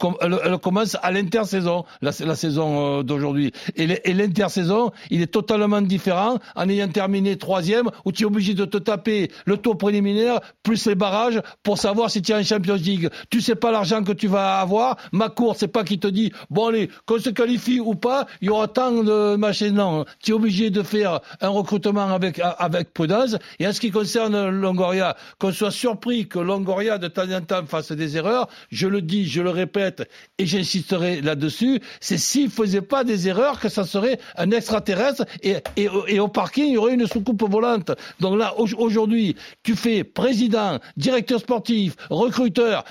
commence 0.62 0.96
à 1.02 1.12
l'intersaison, 1.12 1.84
la, 2.02 2.14
saison 2.14 3.00
euh, 3.00 3.04
d'aujourd'hui. 3.04 3.52
Et 3.76 4.14
l'intersaison, 4.14 4.92
il 5.10 5.22
est 5.22 5.28
totalement 5.28 5.82
différent 5.82 6.38
en 6.56 6.70
ayant 6.70 6.88
terminé 6.88 7.38
troisième, 7.38 7.90
où 8.06 8.14
tu 8.14 8.24
es 8.24 8.26
obligé 8.26 8.54
de 8.54 8.64
te 8.64 8.78
taper 8.78 9.30
le 9.46 9.58
tour 9.58 9.78
préliminaire, 9.78 10.40
plus 10.64 10.86
les 10.86 10.96
barrages, 10.96 11.42
pour 11.64 11.78
savoir 11.78 12.10
si 12.10 12.22
tu 12.22 12.32
es 12.32 12.36
en 12.36 12.44
Champions 12.44 12.76
League. 12.76 13.10
Tu 13.30 13.42
sais 13.42 13.56
pas 13.56 13.72
l'argent 13.72 14.02
que 14.06 14.14
tu 14.14 14.28
vas 14.28 14.60
avoir, 14.60 14.96
ma 15.12 15.28
cour, 15.28 15.58
c'est 15.58 15.68
pas 15.68 15.84
qui 15.84 16.00
te 16.00 16.08
dit, 16.08 16.32
bon 16.50 16.68
allez, 16.68 16.90
qu'on 17.06 17.20
se 17.20 17.30
qualifie 17.30 17.82
ou 17.82 17.96
pas, 17.96 18.26
il 18.40 18.48
y 18.48 18.50
aura 18.50 18.70
tant 18.70 19.04
de 19.04 19.36
machins. 19.36 19.74
Non, 19.74 20.06
tu 20.24 20.32
es 20.32 20.34
obligé 20.34 20.70
de 20.70 20.82
faire 20.82 21.20
un 21.42 21.50
recrutement 21.50 22.08
avec, 22.08 22.40
avec 22.40 22.94
prudence. 22.94 23.36
Et 23.60 23.68
en 23.68 23.74
ce 23.74 23.82
qui 23.82 23.92
concerne 23.92 24.50
Longoria, 24.50 25.09
qu'on 25.38 25.52
soit 25.52 25.72
surpris 25.72 26.28
que 26.28 26.40
Longoria 26.40 26.98
de 26.98 27.08
temps 27.08 27.30
en 27.32 27.42
temps 27.42 27.66
fasse 27.66 27.92
des 27.92 28.18
erreurs, 28.18 28.48
je 28.72 28.88
le 28.88 29.02
dis, 29.02 29.28
je 29.28 29.42
le 29.42 29.50
répète 29.50 30.10
et 30.38 30.46
j'insisterai 30.46 31.22
là-dessus, 31.22 31.80
c'est 32.00 32.18
s'il 32.18 32.50
faisait 32.50 32.82
pas 32.82 33.04
des 33.04 33.28
erreurs 33.28 33.60
que 33.60 33.70
ça 33.70 33.86
serait 33.86 34.20
un 34.38 34.52
extraterrestre 34.52 35.26
et, 35.44 35.58
et, 35.76 36.20
au 36.20 36.28
parking 36.28 36.66
il 36.66 36.74
y 36.74 36.78
aurait 36.78 36.94
une 36.94 37.08
soucoupe 37.08 37.44
volante. 37.50 37.92
Donc 38.20 38.38
là 38.38 38.54
aujourd'hui, 38.58 39.36
tu 39.64 39.76
fais 39.76 40.04
président, 40.04 40.80
directeur 40.98 41.40
sportif, 41.40 41.96
recruteur, 42.10 42.84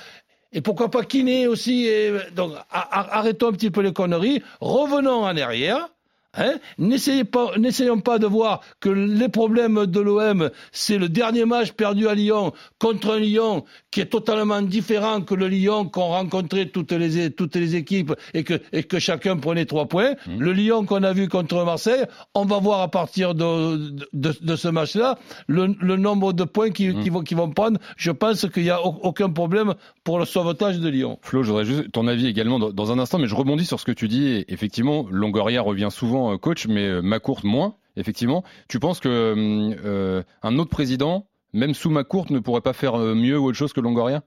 et 0.51 0.61
pourquoi 0.61 0.89
pas 0.89 1.03
kiné 1.03 1.47
aussi. 1.47 1.87
donc 2.35 2.53
arrêtons 2.71 3.49
un 3.49 3.51
petit 3.51 3.69
peu 3.69 3.81
les 3.81 3.93
conneries, 3.93 4.41
revenons 4.59 5.23
en 5.23 5.37
arrière. 5.37 5.89
Hein? 6.37 6.59
N'essayons 6.77 7.25
pas, 7.25 7.53
pas 8.05 8.19
de 8.19 8.27
voir 8.27 8.61
que 8.79 8.89
les 8.89 9.29
problèmes 9.29 9.87
de 9.87 9.99
l'OM, 9.99 10.51
c'est 10.71 10.99
le 10.99 11.09
dernier 11.09 11.45
match 11.45 11.71
perdu 11.71 12.07
à 12.07 12.13
Lyon 12.13 12.53
contre 12.77 13.15
un 13.15 13.19
Lyon 13.19 13.65
qui 13.89 14.01
est 14.01 14.05
totalement 14.05 14.61
différent 14.61 15.21
que 15.21 15.33
le 15.33 15.47
Lyon 15.47 15.85
qu'ont 15.85 16.09
rencontré 16.09 16.69
toutes 16.69 16.91
les, 16.91 17.31
toutes 17.31 17.55
les 17.55 17.75
équipes 17.75 18.13
et 18.35 18.43
que, 18.43 18.61
et 18.71 18.83
que 18.83 18.99
chacun 18.99 19.37
prenait 19.37 19.65
trois 19.65 19.87
points. 19.87 20.11
Mmh. 20.27 20.39
Le 20.39 20.53
Lyon 20.53 20.85
qu'on 20.85 21.01
a 21.01 21.13
vu 21.13 21.27
contre 21.27 21.65
Marseille, 21.65 22.05
on 22.35 22.45
va 22.45 22.59
voir 22.59 22.81
à 22.81 22.89
partir 22.89 23.33
de, 23.33 23.77
de, 24.13 24.35
de 24.39 24.55
ce 24.55 24.67
match-là 24.67 25.17
le, 25.47 25.75
le, 25.81 25.97
nombre 25.97 26.33
de 26.33 26.43
points 26.43 26.69
qui, 26.69 26.89
mmh. 26.89 27.03
qui, 27.03 27.09
vont, 27.09 27.21
qui 27.21 27.33
vont 27.33 27.49
prendre. 27.49 27.79
Je 27.97 28.11
pense 28.11 28.47
qu'il 28.49 28.63
n'y 28.63 28.69
a 28.69 28.81
aucun 28.83 29.31
problème 29.31 29.73
pour 30.03 30.19
le 30.19 30.25
sauvetage 30.25 30.79
de 30.79 30.89
Lyon. 30.89 31.17
Flo, 31.23 31.41
j'aurais 31.41 31.65
juste 31.65 31.91
ton 31.91 32.05
avis 32.05 32.27
également 32.27 32.59
dans, 32.59 32.69
dans 32.69 32.91
un 32.91 32.99
instant, 32.99 33.17
mais 33.17 33.27
je 33.27 33.33
rebondis 33.35 33.65
sur 33.65 33.79
ce 33.79 33.85
que 33.85 33.91
tu 33.91 34.07
dis. 34.07 34.45
Effectivement, 34.47 35.07
Longoria 35.09 35.63
revient 35.63 35.89
souvent 35.89 36.18
euh, 36.27 36.37
coach, 36.37 36.67
mais 36.67 36.85
euh, 36.85 37.01
Macourt 37.01 37.41
moins, 37.43 37.75
effectivement. 37.95 38.43
Tu 38.67 38.79
penses 38.79 38.99
que 38.99 39.09
euh, 39.09 40.23
un 40.43 40.59
autre 40.59 40.69
président, 40.69 41.27
même 41.53 41.73
sous 41.73 41.89
Macourt, 41.89 42.31
ne 42.31 42.39
pourrait 42.39 42.61
pas 42.61 42.73
faire 42.73 42.97
mieux 42.97 43.39
ou 43.39 43.45
autre 43.45 43.57
chose 43.57 43.73
que 43.73 43.81
Longoria? 43.81 44.23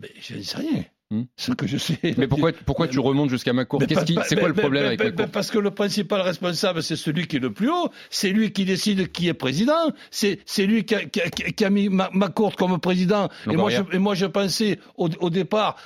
Mais 0.00 0.10
Je 0.20 0.36
ne 0.36 0.42
sais 0.42 0.58
rien. 0.58 0.84
Hmm. 1.12 1.24
Ce 1.36 1.52
que 1.52 1.66
je 1.66 1.76
sais. 1.76 1.98
Mais 2.16 2.26
pourquoi, 2.26 2.52
pourquoi 2.64 2.88
tu 2.88 2.98
remontes 2.98 3.28
jusqu'à 3.28 3.52
Macourt 3.52 3.82
C'est 4.26 4.36
quoi 4.36 4.48
le 4.48 4.54
problème 4.54 4.86
avec 4.86 4.98
Macourt 4.98 5.28
Parce 5.28 5.50
que 5.50 5.58
le 5.58 5.70
principal 5.70 6.22
responsable, 6.22 6.82
c'est 6.82 6.96
celui 6.96 7.26
qui 7.26 7.36
est 7.36 7.40
le 7.40 7.52
plus 7.52 7.70
haut. 7.70 7.90
C'est 8.08 8.30
lui 8.30 8.52
qui 8.52 8.64
décide 8.64 9.12
qui 9.12 9.28
est 9.28 9.34
président. 9.34 9.92
C'est 10.10 10.38
lui 10.60 10.86
qui 10.86 10.94
a, 10.94 11.04
qui, 11.04 11.64
a, 11.64 11.70
mis 11.70 11.90
Macourt 11.90 12.56
comme 12.56 12.80
président. 12.80 13.28
Et 13.50 13.56
moi, 13.56 13.68
je, 13.68 13.82
et 13.92 13.98
moi, 13.98 14.14
je 14.14 14.24
pensais 14.24 14.78
au, 14.96 15.10
au 15.20 15.28
départ 15.28 15.76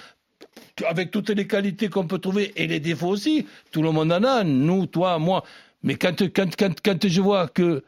avec 0.87 1.11
toutes 1.11 1.31
les 1.31 1.47
qualités 1.47 1.89
qu'on 1.89 2.07
peut 2.07 2.19
trouver 2.19 2.53
et 2.57 2.67
les 2.67 2.81
défauts 2.81 3.09
aussi. 3.09 3.47
Tout 3.71 3.83
le 3.83 3.91
monde 3.93 4.13
en 4.13 4.23
a, 4.25 4.45
nous, 4.45 4.87
toi, 4.87 5.19
moi. 5.19 5.43
Mais 5.83 5.95
quand, 5.97 6.23
quand, 6.35 6.55
quand, 6.57 6.75
quand 6.85 7.09
je 7.09 7.21
vois 7.21 7.49
que 7.49 7.83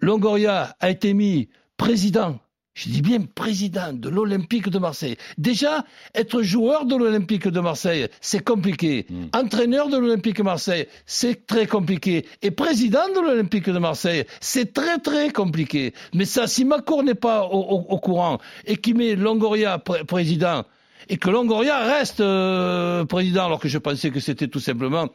Longoria 0.00 0.76
a 0.80 0.90
été 0.90 1.14
mis 1.14 1.48
président, 1.76 2.38
je 2.74 2.88
dis 2.90 3.02
bien 3.02 3.20
président 3.22 3.92
de 3.92 4.08
l'Olympique 4.08 4.68
de 4.68 4.78
Marseille. 4.78 5.16
Déjà, 5.36 5.84
être 6.14 6.42
joueur 6.42 6.84
de 6.86 6.94
l'Olympique 6.94 7.48
de 7.48 7.58
Marseille, 7.60 8.06
c'est 8.20 8.44
compliqué. 8.44 9.06
Mm. 9.10 9.24
Entraîneur 9.32 9.88
de 9.88 9.96
l'Olympique 9.98 10.36
de 10.36 10.42
Marseille, 10.44 10.86
c'est 11.04 11.46
très 11.46 11.66
compliqué. 11.66 12.24
Et 12.42 12.52
président 12.52 13.08
de 13.14 13.20
l'Olympique 13.20 13.68
de 13.68 13.78
Marseille, 13.78 14.24
c'est 14.40 14.72
très 14.72 14.98
très 14.98 15.30
compliqué. 15.30 15.92
Mais 16.14 16.24
ça, 16.24 16.46
si 16.46 16.64
Macron 16.64 17.02
n'est 17.02 17.14
pas 17.16 17.44
au, 17.46 17.58
au- 17.58 17.86
au 17.88 17.98
courant 17.98 18.38
et 18.64 18.76
qu'il 18.76 18.96
met 18.96 19.16
Longoria 19.16 19.78
pré- 19.78 20.04
président, 20.04 20.64
et 21.08 21.16
que 21.16 21.30
Longoria 21.30 21.78
reste 21.78 22.20
euh, 22.20 23.04
président, 23.04 23.46
alors 23.46 23.60
que 23.60 23.68
je 23.68 23.78
pensais 23.78 24.10
que 24.10 24.20
c'était 24.20 24.48
tout 24.48 24.60
simplement 24.60 25.08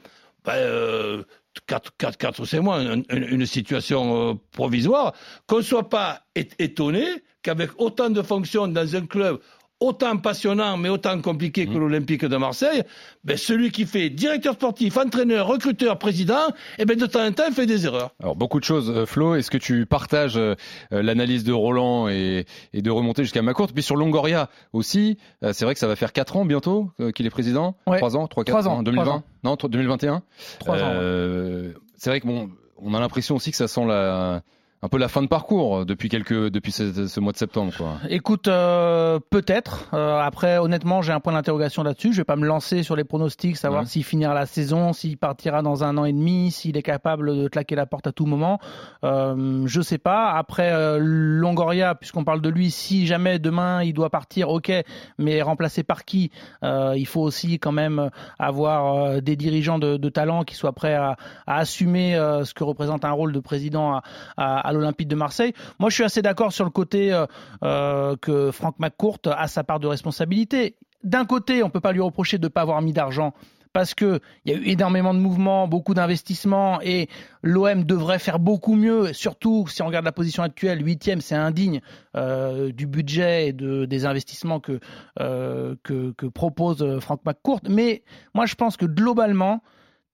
ben, 0.43 0.53
euh, 0.53 1.23
4, 1.67 1.91
4, 1.97 2.17
4 2.17 2.39
ou 2.41 2.45
5 2.45 2.61
mois, 2.61 2.81
une, 2.81 3.45
situation 3.45 4.31
euh, 4.31 4.33
provisoire, 4.51 5.13
qu'on 5.47 5.57
ne 5.57 5.61
soit 5.61 5.89
pas 5.89 6.21
étonné 6.35 7.05
qu'avec 7.43 7.71
autant 7.77 8.09
de 8.09 8.21
fonctions 8.21 8.67
dans 8.67 8.95
un 8.95 9.05
club 9.05 9.39
autant 9.83 10.17
passionnant 10.17 10.77
mais 10.77 10.89
autant 10.89 11.19
compliqué 11.21 11.67
que 11.67 11.77
l'Olympique 11.77 12.25
de 12.25 12.37
Marseille, 12.37 12.83
ben, 13.23 13.37
celui 13.37 13.71
qui 13.71 13.85
fait 13.85 14.09
directeur 14.09 14.53
sportif, 14.53 14.97
entraîneur, 14.97 15.47
recruteur, 15.47 15.97
président, 15.99 16.47
eh 16.79 16.85
ben, 16.85 16.97
de 16.97 17.05
temps 17.05 17.25
en 17.25 17.31
temps 17.31 17.43
il 17.47 17.53
fait 17.53 17.65
des 17.65 17.85
erreurs. 17.85 18.11
Alors 18.21 18.35
beaucoup 18.35 18.59
de 18.59 18.65
choses, 18.65 18.89
euh, 18.89 19.05
Flo. 19.05 19.35
Est-ce 19.35 19.51
que 19.51 19.57
tu 19.57 19.85
partages 19.85 20.37
euh, 20.37 20.55
l'analyse 20.91 21.43
de 21.43 21.53
Roland 21.53 22.07
et, 22.09 22.45
et 22.73 22.81
de 22.81 22.89
remonter 22.91 23.23
jusqu'à 23.23 23.41
Macourte 23.41 23.73
Puis 23.73 23.83
sur 23.83 23.95
Longoria 23.95 24.49
aussi, 24.73 25.17
euh, 25.43 25.51
c'est 25.53 25.65
vrai 25.65 25.73
que 25.73 25.79
ça 25.79 25.87
va 25.87 25.95
faire 25.95 26.13
4 26.13 26.37
ans 26.37 26.45
bientôt 26.45 26.91
qu'il 27.15 27.25
est 27.25 27.29
président? 27.29 27.75
Ouais. 27.87 27.97
3 27.97 28.17
ans, 28.17 28.27
3, 28.27 28.43
4 28.43 28.53
Trois 28.59 28.67
ans, 28.71 28.77
ans, 28.79 28.83
2020 28.83 29.03
trois 29.03 29.15
ans. 29.17 29.23
Non, 29.43 29.57
tro- 29.57 29.67
2021 29.67 30.21
Trois 30.59 30.77
ans. 30.81 30.91
ouais. 30.91 31.73
C'est 31.97 32.09
vrai 32.09 32.19
que 32.19 32.27
bon, 32.27 32.49
on 32.77 32.93
a 32.93 32.99
l'impression 32.99 33.35
aussi 33.35 33.51
que 33.51 33.57
ça 33.57 33.67
sent 33.67 33.85
la, 33.85 34.41
un 34.83 34.89
peu 34.89 34.97
la 34.97 35.07
fin 35.07 35.21
de 35.21 35.27
parcours 35.27 35.77
euh, 35.77 35.85
depuis 35.85 36.09
quelques, 36.09 36.49
depuis 36.49 36.73
ce, 36.73 37.07
ce 37.07 37.19
mois 37.21 37.31
de 37.31 37.37
septembre, 37.37 37.71
quoi. 37.77 37.93
Écoute, 38.09 38.49
euh, 38.49 39.17
peut-être. 39.29 39.87
Euh, 39.93 40.19
après, 40.19 40.57
honnêtement, 40.57 41.01
j'ai 41.01 41.13
un 41.13 41.21
point 41.21 41.31
d'interrogation 41.31 41.83
là-dessus. 41.83 42.11
Je 42.11 42.17
vais 42.17 42.25
pas 42.25 42.35
me 42.35 42.45
lancer 42.45 42.83
sur 42.83 42.95
les 42.97 43.05
pronostics, 43.05 43.55
savoir 43.55 43.83
Ouais. 43.83 43.87
s'il 43.87 44.03
finira 44.03 44.33
la 44.33 44.45
saison, 44.45 44.91
s'il 44.91 45.17
partira 45.17 45.61
dans 45.61 45.85
un 45.85 45.97
an 45.97 46.03
et 46.03 46.11
demi, 46.11 46.51
s'il 46.51 46.75
est 46.75 46.81
capable 46.83 47.35
de 47.35 47.47
claquer 47.47 47.75
la 47.75 47.85
porte 47.85 48.07
à 48.07 48.11
tout 48.11 48.25
moment. 48.25 48.59
Euh, 49.05 49.63
je 49.65 49.81
sais 49.81 49.97
pas. 49.97 50.31
Après, 50.33 50.71
Longoria, 50.99 51.95
puisqu'on 51.95 52.25
parle 52.25 52.41
de 52.41 52.49
lui, 52.49 52.69
si 52.69 53.07
jamais 53.07 53.39
demain 53.39 53.83
il 53.83 53.93
doit 53.93 54.09
partir, 54.09 54.49
ok, 54.49 54.71
mais 55.17 55.41
remplacé 55.41 55.83
par 55.83 56.03
qui? 56.03 56.29
Il 56.63 57.05
faut 57.07 57.21
aussi 57.21 57.57
quand 57.59 57.71
même 57.71 58.09
avoir 58.37 59.21
des 59.21 59.35
dirigeants 59.37 59.79
de, 59.79 59.95
de 59.97 60.09
talent 60.09 60.43
qui 60.43 60.55
soient 60.55 60.73
prêts 60.73 60.93
à, 60.95 61.15
à 61.47 61.57
assumer 61.57 62.13
ce 62.43 62.53
que 62.53 62.63
représente 62.65 63.05
un 63.05 63.11
rôle 63.11 63.31
de 63.31 63.39
président 63.39 63.93
à, 63.93 64.03
à- 64.37 64.59
à 64.59 64.72
l'Olympique 64.73 65.07
de 65.07 65.15
Marseille. 65.15 65.53
Moi, 65.79 65.89
je 65.89 65.95
suis 65.95 66.03
assez 66.03 66.21
d'accord 66.21 66.51
sur 66.51 66.65
le 66.65 66.71
côté 66.71 67.13
euh, 67.13 67.25
euh, 67.63 68.15
que 68.21 68.51
Franck 68.51 68.79
McCourt 68.79 69.19
a 69.25 69.47
sa 69.47 69.63
part 69.63 69.79
de 69.79 69.87
responsabilité. 69.87 70.75
D'un 71.03 71.25
côté, 71.25 71.63
on 71.63 71.69
peut 71.69 71.81
pas 71.81 71.91
lui 71.91 72.01
reprocher 72.01 72.37
de 72.37 72.45
ne 72.45 72.49
pas 72.49 72.61
avoir 72.61 72.81
mis 72.81 72.93
d'argent 72.93 73.33
parce 73.73 73.95
que 73.95 74.19
il 74.45 74.53
y 74.53 74.55
a 74.55 74.59
eu 74.59 74.67
énormément 74.67 75.15
de 75.15 75.19
mouvements, 75.19 75.67
beaucoup 75.67 75.95
d'investissements 75.95 76.79
et 76.81 77.09
l'OM 77.41 77.83
devrait 77.83 78.19
faire 78.19 78.37
beaucoup 78.37 78.75
mieux. 78.75 79.13
Surtout 79.13 79.65
si 79.67 79.81
on 79.81 79.87
regarde 79.87 80.05
la 80.05 80.11
position 80.11 80.43
actuelle, 80.43 80.85
huitième, 80.85 81.21
c'est 81.21 81.35
indigne 81.35 81.81
euh, 82.15 82.71
du 82.71 82.85
budget 82.85 83.47
et 83.47 83.53
de, 83.53 83.85
des 83.85 84.05
investissements 84.05 84.59
que, 84.59 84.79
que 85.17 86.25
propose 86.27 86.99
Franck 86.99 87.21
McCourt. 87.25 87.61
Mais 87.67 88.03
moi, 88.35 88.45
je 88.45 88.53
pense 88.53 88.77
que 88.77 88.85
globalement, 88.85 89.61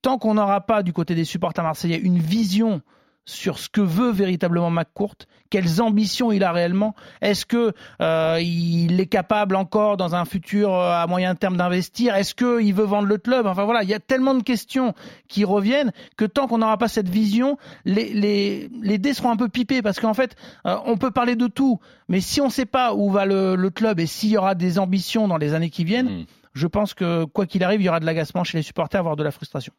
tant 0.02 0.18
qu'on 0.18 0.36
n'aura 0.36 0.62
pas 0.62 0.84
du 0.84 0.94
côté 0.94 1.16
des 1.16 1.26
supporters 1.26 1.64
marseillais 1.64 2.00
une 2.00 2.20
vision 2.20 2.82
sur 3.30 3.60
ce 3.60 3.70
que 3.70 3.82
veut 3.82 4.12
véritablement 4.12 4.70
McCourt, 4.70 5.16
quelles 5.50 5.82
ambitions 5.82 6.32
il 6.32 6.44
a 6.44 6.52
réellement. 6.52 6.96
Est-ce 7.22 7.46
que 7.46 7.74
euh, 8.02 8.40
il 8.42 9.00
est 9.00 9.08
capable 9.08 9.56
encore 9.56 9.98
dans 9.98 10.16
un 10.16 10.26
futur 10.26 10.74
euh, 10.74 10.92
à 10.92 11.08
moyen 11.08 11.36
terme 11.36 11.58
d'investir 11.58 12.16
Est-ce 12.16 12.36
qu'il 12.36 12.74
veut 12.74 12.86
vendre 12.86 13.08
le 13.08 13.18
club? 13.18 13.46
Enfin 13.46 13.66
voilà, 13.66 13.84
il 13.84 13.90
y 13.90 13.94
a 13.94 14.00
tellement 14.00 14.36
de 14.36 14.44
questions 14.44 14.94
qui 15.28 15.46
reviennent 15.46 15.92
que 16.18 16.26
tant 16.26 16.48
qu'on 16.48 16.58
n'aura 16.60 16.78
pas 16.78 16.88
cette 16.88 17.10
vision, 17.10 17.58
les, 17.86 18.14
les, 18.14 18.70
les 18.82 18.98
dés 18.98 19.14
seront 19.14 19.32
un 19.32 19.38
peu 19.38 19.50
pipés 19.50 19.82
parce 19.82 20.00
qu'en 20.00 20.14
fait, 20.14 20.36
euh, 20.66 20.76
on 20.86 20.98
peut 20.98 21.12
parler 21.12 21.36
de 21.36 21.48
tout, 21.48 21.80
mais 22.08 22.22
si 22.22 22.42
on 22.42 22.46
ne 22.48 22.52
sait 22.52 22.66
pas 22.66 22.94
où 22.94 23.10
va 23.12 23.26
le, 23.26 23.56
le 23.56 23.70
club 23.70 24.00
et 24.00 24.06
s'il 24.06 24.30
y 24.30 24.38
aura 24.38 24.56
des 24.56 24.80
ambitions 24.80 25.28
dans 25.28 25.38
les 25.38 25.54
années 25.54 25.70
qui 25.70 25.84
viennent, 25.84 26.10
Mm. 26.10 26.26
je 26.54 26.68
pense 26.68 26.94
que 26.94 27.26
quoi 27.26 27.46
qu'il 27.46 27.64
arrive, 27.64 27.82
il 27.82 27.86
y 27.86 27.90
aura 27.90 28.00
de 28.00 28.06
l'agacement 28.06 28.44
chez 28.44 28.58
les 28.58 28.64
supporters, 28.64 29.04
voire 29.04 29.16
de 29.16 29.24
la 29.24 29.32
frustration. 29.32 29.74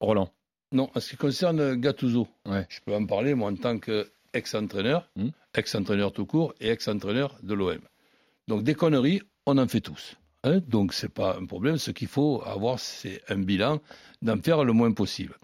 Roland. 0.00 0.28
Non, 0.72 0.88
en 0.94 1.00
ce 1.00 1.10
qui 1.10 1.16
concerne 1.16 1.74
Gattuso, 1.76 2.28
Ouais. 2.46 2.66
je 2.68 2.80
peux 2.84 2.94
en 2.94 3.04
parler, 3.06 3.34
moi, 3.34 3.50
en 3.50 3.56
tant 3.56 3.78
qu'ex-entraîneur, 3.78 5.08
Hmm. 5.16 5.30
ex-entraîneur 5.54 6.12
tout 6.12 6.26
court 6.26 6.54
et 6.60 6.68
ex-entraîneur 6.70 7.36
de 7.42 7.54
l'OM. 7.54 7.80
Donc, 8.46 8.62
des 8.62 8.74
conneries, 8.74 9.20
on 9.46 9.58
en 9.58 9.66
fait 9.68 9.80
tous. 9.80 10.16
hein. 10.44 10.60
Donc, 10.68 10.92
c'est 10.94 11.12
pas 11.12 11.36
un 11.36 11.44
problème. 11.46 11.76
Ce 11.76 11.90
qu'il 11.90 12.08
faut 12.08 12.42
avoir, 12.46 12.78
c'est 12.78 13.20
un 13.28 13.38
bilan, 13.38 13.80
d'en 14.22 14.40
faire 14.40 14.64
le 14.64 14.72
moins 14.72 14.92
possible. 14.92 15.34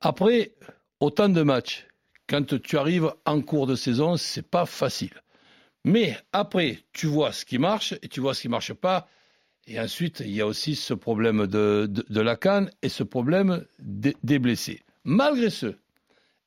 Après, 0.00 0.52
autant 1.00 1.28
de 1.28 1.42
matchs, 1.42 1.86
quand 2.28 2.60
tu 2.62 2.76
arrives 2.78 3.10
en 3.24 3.40
cours 3.40 3.66
de 3.66 3.74
saison, 3.76 4.16
c'est 4.16 4.46
pas 4.48 4.66
facile. 4.66 5.14
Mais 5.84 6.16
après, 6.32 6.78
tu 6.92 7.06
vois 7.06 7.32
ce 7.32 7.44
qui 7.46 7.58
marche 7.58 7.94
et 8.02 8.08
tu 8.08 8.20
vois 8.20 8.34
ce 8.34 8.42
qui 8.42 8.48
marche 8.48 8.74
pas. 8.74 9.08
Et 9.66 9.78
ensuite, 9.78 10.20
il 10.24 10.32
y 10.34 10.40
a 10.40 10.46
aussi 10.46 10.74
ce 10.74 10.94
problème 10.94 11.46
de, 11.46 11.86
de, 11.88 12.04
de 12.08 12.20
la 12.20 12.36
canne 12.36 12.70
et 12.82 12.88
ce 12.88 13.02
problème 13.04 13.64
des, 13.78 14.16
des 14.24 14.38
blessés. 14.38 14.80
Malgré 15.04 15.48
ce, 15.48 15.76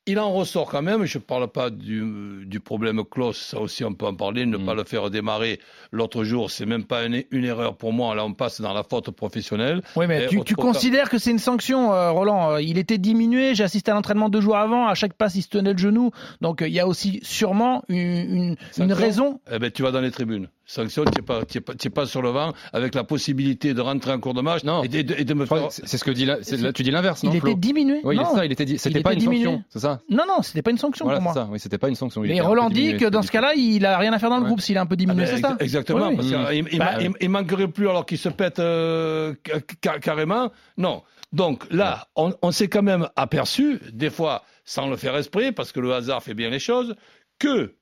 il 0.06 0.20
en 0.20 0.34
ressort 0.34 0.70
quand 0.70 0.82
même, 0.82 1.06
je 1.06 1.18
ne 1.18 1.24
parle 1.24 1.48
pas 1.48 1.70
du, 1.70 2.44
du 2.46 2.60
problème 2.60 3.02
Klaus, 3.10 3.38
ça 3.38 3.62
aussi 3.62 3.86
on 3.86 3.94
peut 3.94 4.06
en 4.06 4.14
parler, 4.16 4.46
ne 4.46 4.58
Mm. 4.58 4.66
pas 4.66 4.74
le 4.74 4.84
faire 4.84 5.10
démarrer 5.10 5.62
l'autre 5.94 6.26
jour, 6.26 6.52
c'est 6.52 6.66
même 6.66 6.84
pas 6.84 7.06
une, 7.06 7.24
une 7.32 7.46
erreur 7.46 7.78
pour 7.78 7.94
moi, 7.94 8.14
là 8.14 8.26
on 8.26 8.34
passe 8.34 8.60
dans 8.60 8.74
la 8.74 8.84
faute 8.84 9.12
professionnelle. 9.12 9.82
Oui, 9.96 10.06
mais 10.08 10.26
Et 10.26 10.44
tu, 10.44 10.56
considères 10.56 11.10
que 11.10 11.18
c'est 11.18 11.32
une 11.32 11.40
sanction, 11.40 11.94
euh, 11.94 12.12
Roland? 12.12 12.52
Euh, 12.56 12.62
Il 12.62 12.78
était 12.78 12.98
diminué, 12.98 13.56
j'ai 13.56 13.64
assisté 13.64 13.92
à 13.92 13.94
l'entraînement 13.94 14.28
deux 14.28 14.42
jours 14.42 14.58
avant, 14.58 14.88
à 14.88 14.94
chaque 14.94 15.14
passe 15.14 15.36
il 15.36 15.42
se 15.42 15.48
tenait 15.48 15.72
le 15.72 15.78
genou. 15.80 16.12
Donc 16.42 16.62
euh, 16.62 16.68
il 16.68 16.74
y 16.74 16.82
a 16.82 16.88
aussi 16.88 17.22
sûrement 17.24 17.86
une, 17.88 17.98
une, 17.98 18.84
une 18.84 18.94
raison. 18.94 19.40
Eh 19.50 19.58
ben, 19.58 19.72
tu 19.72 19.84
vas 19.84 19.92
dans 19.92 20.02
les 20.02 20.12
tribunes. 20.12 20.50
Sanction, 20.66 21.04
tu 21.04 21.20
n'es 21.20 21.26
pas, 21.26 21.42
pas, 21.44 21.74
pas 21.94 22.06
sur 22.06 22.22
le 22.22 22.30
vent 22.30 22.54
avec 22.72 22.96
la 22.96 23.04
possibilité 23.04 23.74
de 23.74 23.82
rentrer 23.82 24.12
en 24.14 24.20
cours 24.20 24.34
de 24.34 24.42
match 24.42 24.64
Non. 24.64 24.82
et 24.84 24.88
de, 24.88 24.98
et 25.00 25.04
de- 25.04 25.16
et 25.20 25.26
de 25.26 25.34
me 25.34 25.46
faire. 25.46 25.68
C'est 25.72 25.98
ce 25.98 26.04
que 26.04 26.12
dit 26.12 26.26
là. 26.26 26.38
c'est- 26.42 26.56
Là, 26.62 26.72
tu 26.72 26.84
dis 26.84 26.92
l'inverse, 26.92 27.24
non 27.24 27.32
Il 27.34 27.40
Flo 27.42 27.50
était 27.50 27.60
diminué. 27.60 28.00
Oui, 28.04 28.16
non. 28.16 28.24
c'est 28.30 28.36
ça. 28.38 28.46
Il 28.46 28.52
était. 28.54 28.78
C'était 28.78 29.02
pas 29.02 29.12
était 29.14 29.26
une 29.26 29.32
sanction, 29.34 29.64
c'est 29.70 29.80
ça. 29.80 30.00
non, 30.10 30.24
non, 30.28 30.42
c'était 30.42 30.62
pas 30.62 30.72
une 30.72 30.78
sanction 30.78 31.06
Voilà, 31.06 31.20
pour 31.20 31.24
moi. 31.26 31.34
ça. 31.34 31.48
Oui, 31.52 31.60
c'était 31.60 31.78
pas 31.78 31.90
une 31.90 31.96
sanction. 31.96 32.24
Il 32.24 32.30
Mais 32.32 32.40
Roland 32.42 32.70
dit 32.70 32.96
que 32.96 33.06
dans 33.06 33.22
ce 33.22 33.32
cas-là, 33.32 33.54
il 33.56 33.86
a 33.86 33.98
rien 33.98 34.14
à 34.14 34.20
faire 34.20 34.30
dans 34.30 34.38
le 34.38 34.44
Ouais. 34.44 34.48
groupe 34.48 34.62
s'il 34.62 34.76
est 34.78 34.80
un 34.80 34.86
peu 34.86 34.96
diminué, 34.96 35.24
Ah 35.24 35.32
ben, 35.32 35.36
c'est 35.36 35.42
ça 35.42 35.52
ex- 35.56 35.64
Exactement, 35.64 36.08
Oui, 36.08 36.10
oui. 36.12 36.16
parce 36.16 36.28
qu'il 36.58 36.68
il, 36.74 36.80
Bah, 36.80 36.92
il- 37.02 37.12
il 37.20 37.30
manquerait 37.30 37.68
plus 37.68 37.90
alors 37.90 38.06
qu'il 38.06 38.18
se 38.18 38.30
pète 38.30 38.60
euh, 38.60 39.34
ca- 39.46 39.60
ca- 39.84 40.00
carrément. 40.00 40.50
Non. 40.78 41.04
Donc 41.34 41.66
là, 41.72 42.08
on, 42.16 42.34
on 42.42 42.52
s'est 42.52 42.68
quand 42.70 42.84
même 42.84 43.10
aperçu, 43.16 43.80
des 43.92 44.10
fois 44.12 44.44
sans 44.66 44.88
le 44.88 44.96
faire 44.96 45.16
esprit, 45.18 45.52
parce 45.52 45.72
que 45.74 45.80
le 45.82 45.94
hasard 45.94 46.24
fait 46.24 46.34
bien 46.36 46.50
les 46.50 46.60
choses, 46.60 46.96
que 47.40 47.74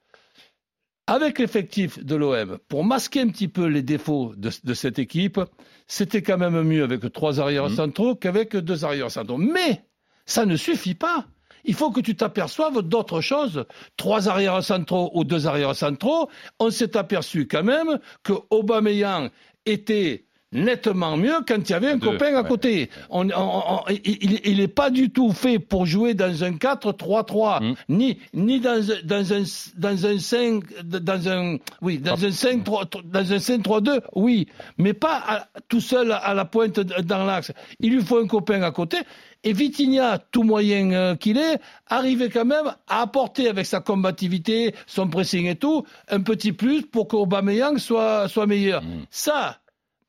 avec 1.12 1.40
l'effectif 1.40 2.04
de 2.04 2.16
l'OM, 2.16 2.58
pour 2.70 2.86
masquer 2.86 3.22
un 3.22 3.28
petit 3.28 3.50
peu 3.50 3.66
les 3.66 3.82
défauts 3.82 4.34
de, 4.38 4.50
de 4.64 4.74
cette 4.74 4.98
équipe, 4.98 5.40
c'était 5.88 6.22
quand 6.22 6.38
même 6.38 6.62
mieux 6.64 6.84
avec 6.84 7.12
trois 7.12 7.40
arrières 7.42 7.70
Mhm. 7.70 7.76
centraux 7.76 8.16
qu'avec 8.16 8.56
deux 8.56 8.86
arrières 8.86 9.12
centraux. 9.12 9.38
Mais 9.38 9.84
ça 10.26 10.46
ne 10.46 10.56
suffit 10.56 10.96
pas. 10.96 11.26
Il 11.66 11.74
faut 11.76 11.92
que 11.92 12.00
tu 12.02 12.16
t'aperçoives 12.16 12.82
d'autres 12.82 13.22
choses. 13.22 13.66
Trois 13.98 14.30
arrières 14.30 14.64
centraux 14.64 15.12
ou 15.14 15.24
deux 15.24 15.48
arrières 15.48 15.76
centraux, 15.76 16.30
on 16.60 16.70
s'est 16.72 16.96
aperçu 16.98 17.48
quand 17.48 17.64
même 17.64 18.00
que 18.24 18.34
Aubameyang 18.50 19.30
était 19.66 20.26
nettement 20.52 21.16
mieux 21.18 21.36
quand 21.48 21.58
il 21.70 21.72
y 21.72 21.76
avait 21.76 21.92
un 21.92 21.98
Deux, 21.98 22.12
copain 22.12 22.36
à 22.36 22.42
ouais. 22.42 22.48
côté. 22.48 22.90
On, 23.10 23.28
on- 23.30 23.34
on- 23.36 23.82
il 24.04 24.58
n'est 24.58 24.68
pas 24.68 24.90
du 24.90 25.10
tout 25.10 25.32
fait 25.32 25.60
pour 25.60 25.86
jouer 25.86 26.14
dans 26.14 26.44
un 26.44 26.52
4-3-3, 26.52 27.62
Mm. 27.62 27.74
ni, 27.90 28.18
ni 28.34 28.60
dans, 28.60 28.92
un- 28.92 29.02
dans, 29.04 29.34
un, 29.34 29.44
dans 29.78 30.06
un 30.06 30.20
5, 30.20 30.64
dans 30.84 31.30
un, 31.30 31.58
oui, 31.82 32.00
dans 32.00 32.24
un 32.26 32.32
5, 32.32 32.64
3, 32.64 32.86
dans 33.06 33.34
un 33.34 33.40
5-3-2, 33.40 34.02
oui, 34.16 34.48
mais 34.78 34.94
pas 34.94 35.24
à- 35.28 35.48
tout 35.70 35.82
seul 35.82 36.12
à 36.12 36.34
la 36.34 36.46
pointe 36.46 36.80
dans 36.80 37.24
l'axe. 37.24 37.52
Il 37.80 37.94
lui 37.94 38.02
faut 38.02 38.18
un 38.20 38.28
copain 38.28 38.62
à 38.64 38.72
côté. 38.72 38.98
Et 39.44 39.54
Vitinha, 39.54 40.20
tout 40.32 40.44
moyen 40.44 40.92
euh, 40.92 41.16
qu'il 41.16 41.38
est, 41.40 41.60
arrivait 41.88 42.30
quand 42.30 42.46
même 42.46 42.68
à 42.88 43.02
apporter 43.02 43.48
avec 43.50 43.66
sa 43.66 43.80
combativité, 43.80 44.76
son 44.86 45.08
pressing 45.08 45.48
et 45.48 45.56
tout, 45.56 45.84
un 46.10 46.22
petit 46.22 46.52
plus 46.52 46.84
pour 46.84 47.08
qu'Aubameyang 47.08 47.78
soit, 47.80 48.28
soit 48.28 48.46
meilleur. 48.46 48.84
Mm. 48.84 49.06
Ça, 49.10 49.58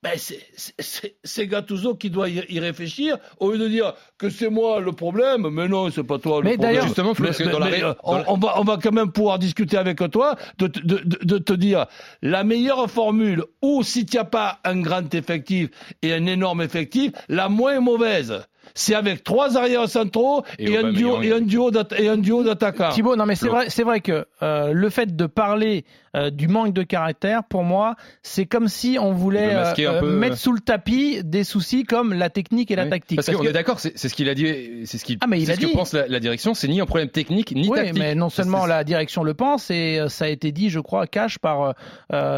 ben 0.02 0.12
c'est- 0.16 0.44
c'est- 0.56 0.74
c'est 0.80 1.16
c'est 1.22 1.46
Gattuso 1.46 1.94
qui 1.94 2.10
doit 2.10 2.28
y, 2.28 2.58
réfléchir 2.60 3.18
au 3.38 3.52
lieu 3.52 3.58
de 3.58 3.68
dire 3.68 3.94
que 4.18 4.28
c'est 4.30 4.50
moi 4.50 4.80
le 4.80 4.92
problème. 4.92 5.48
Mais 5.50 5.68
non, 5.68 5.90
c'est 5.90 6.02
pas 6.02 6.18
toi 6.18 6.38
le 6.38 6.44
Mais 6.44 6.52
problème. 6.54 6.70
d'ailleurs- 6.72 6.86
Justement, 6.86 7.14
Flo, 7.14 7.28
Mais- 7.38 7.44
la 7.44 7.50
dans 7.52 7.58
on, 8.02 8.16
la- 8.18 8.24
on 8.32 8.36
va, 8.38 8.60
on 8.60 8.64
va 8.64 8.78
quand 8.82 8.92
même 8.92 9.12
pouvoir 9.12 9.38
discuter 9.38 9.76
avec 9.76 9.98
toi 10.10 10.36
de, 10.58 10.66
te- 10.66 10.80
de, 10.80 10.98
de- 11.04 11.24
de 11.24 11.38
te 11.38 11.52
dire 11.52 11.86
la 12.22 12.42
meilleure 12.44 12.90
formule 12.90 13.44
ou 13.62 13.82
si 13.82 14.04
tu 14.06 14.16
n'as 14.16 14.24
pas 14.24 14.58
un 14.64 14.80
grand 14.80 15.14
effectif 15.14 15.70
et 16.02 16.12
un 16.12 16.26
énorme 16.26 16.62
effectif, 16.62 17.12
la 17.28 17.48
moins 17.48 17.80
mauvaise. 17.80 18.42
C'est 18.74 18.94
avec 18.94 19.24
trois 19.24 19.56
arrières 19.56 19.88
centraux 19.88 20.42
Et 20.58 20.70
et, 20.72 20.76
un 20.78 20.92
duo 20.92 21.20
et 21.22 21.32
un 21.32 21.40
duo 21.40 21.70
d'atta- 21.70 22.00
et 22.00 22.08
un 22.08 22.16
duo 22.18 22.42
d'attaquants. 22.42 22.90
Thibaut, 22.90 23.16
non 23.16 23.26
mais 23.26 23.34
c'est 23.34 23.48
vrai, 23.48 23.66
c'est 23.68 23.82
vrai 23.82 24.00
que 24.00 24.26
euh, 24.42 24.72
le 24.72 24.90
fait 24.90 25.14
de 25.14 25.26
parler 25.26 25.84
euh, 26.14 26.28
du 26.30 26.46
manque 26.48 26.74
de 26.74 26.82
caractère, 26.82 27.42
pour 27.44 27.62
moi, 27.64 27.96
c'est 28.22 28.44
comme 28.44 28.68
si 28.68 28.98
on 29.00 29.12
voulait 29.12 29.54
euh, 29.54 30.00
peu, 30.00 30.10
mettre 30.10 30.36
sous 30.36 30.52
le 30.52 30.60
tapis 30.60 31.20
des 31.24 31.42
soucis 31.44 31.84
comme 31.84 32.12
la 32.12 32.28
technique 32.28 32.70
et 32.70 32.76
la 32.76 32.84
Oui. 32.84 32.90
tactique. 32.90 33.16
Parce, 33.16 33.30
qu'on 33.34 33.42
est 33.44 33.52
d'accord, 33.52 33.80
c'est 33.80 33.96
ce 33.96 34.14
qu'il 34.14 34.28
a 34.28 34.34
dit, 34.34 34.82
c'est 34.84 34.98
ce 34.98 35.04
qu'il, 35.06 35.16
Ah, 35.22 35.26
mais 35.26 35.40
il 35.40 35.46
c'est 35.46 35.52
a 35.52 35.54
ce 35.56 35.60
que 35.60 35.72
pense 35.72 35.94
la, 35.94 36.06
la 36.08 36.20
direction, 36.20 36.52
c'est 36.54 36.68
ni 36.68 36.80
un 36.80 36.86
problème 36.86 37.08
technique 37.08 37.52
ni 37.52 37.66
oui, 37.68 37.76
tactique. 37.78 37.98
mais 37.98 38.14
non 38.14 38.28
seulement 38.28 38.66
la 38.66 38.84
direction 38.84 39.22
le 39.24 39.32
pense, 39.34 39.70
et 39.70 40.00
ça 40.08 40.26
a 40.26 40.28
été 40.28 40.52
dit, 40.52 40.68
je 40.68 40.80
crois, 40.80 41.06
cash 41.06 41.38
par 41.38 41.74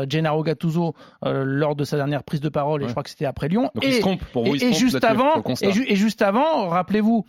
Gennaro 0.09 0.43
Gattuso 0.45 0.95
euh, 1.25 1.43
lors 1.45 1.75
de 1.75 1.85
sa 1.85 1.97
dernière 1.97 2.23
prise 2.23 2.41
de 2.41 2.49
parole, 2.49 2.81
et 2.83 2.85
Ouais. 2.85 2.89
je 2.89 2.93
crois 2.95 3.03
que 3.03 3.11
c'était 3.11 3.25
après 3.25 3.49
Lyon. 3.49 3.71
Donc 3.75 3.85
et, 3.85 3.89
il 3.89 3.95
se 3.95 4.01
trompe, 4.01 4.25
pour 4.33 4.45
vous, 4.45 4.55
il 4.55 4.61
se 4.61 4.67
trompe 4.67 4.79
juste 4.79 5.05
avant, 5.05 5.37
le 5.37 5.43
constat. 5.43 5.67
et, 5.67 5.73
ju- 5.73 5.85
et 5.89 5.97
juste 5.97 6.14
avant, 6.23 6.69
rappelez-vous, 6.69 7.25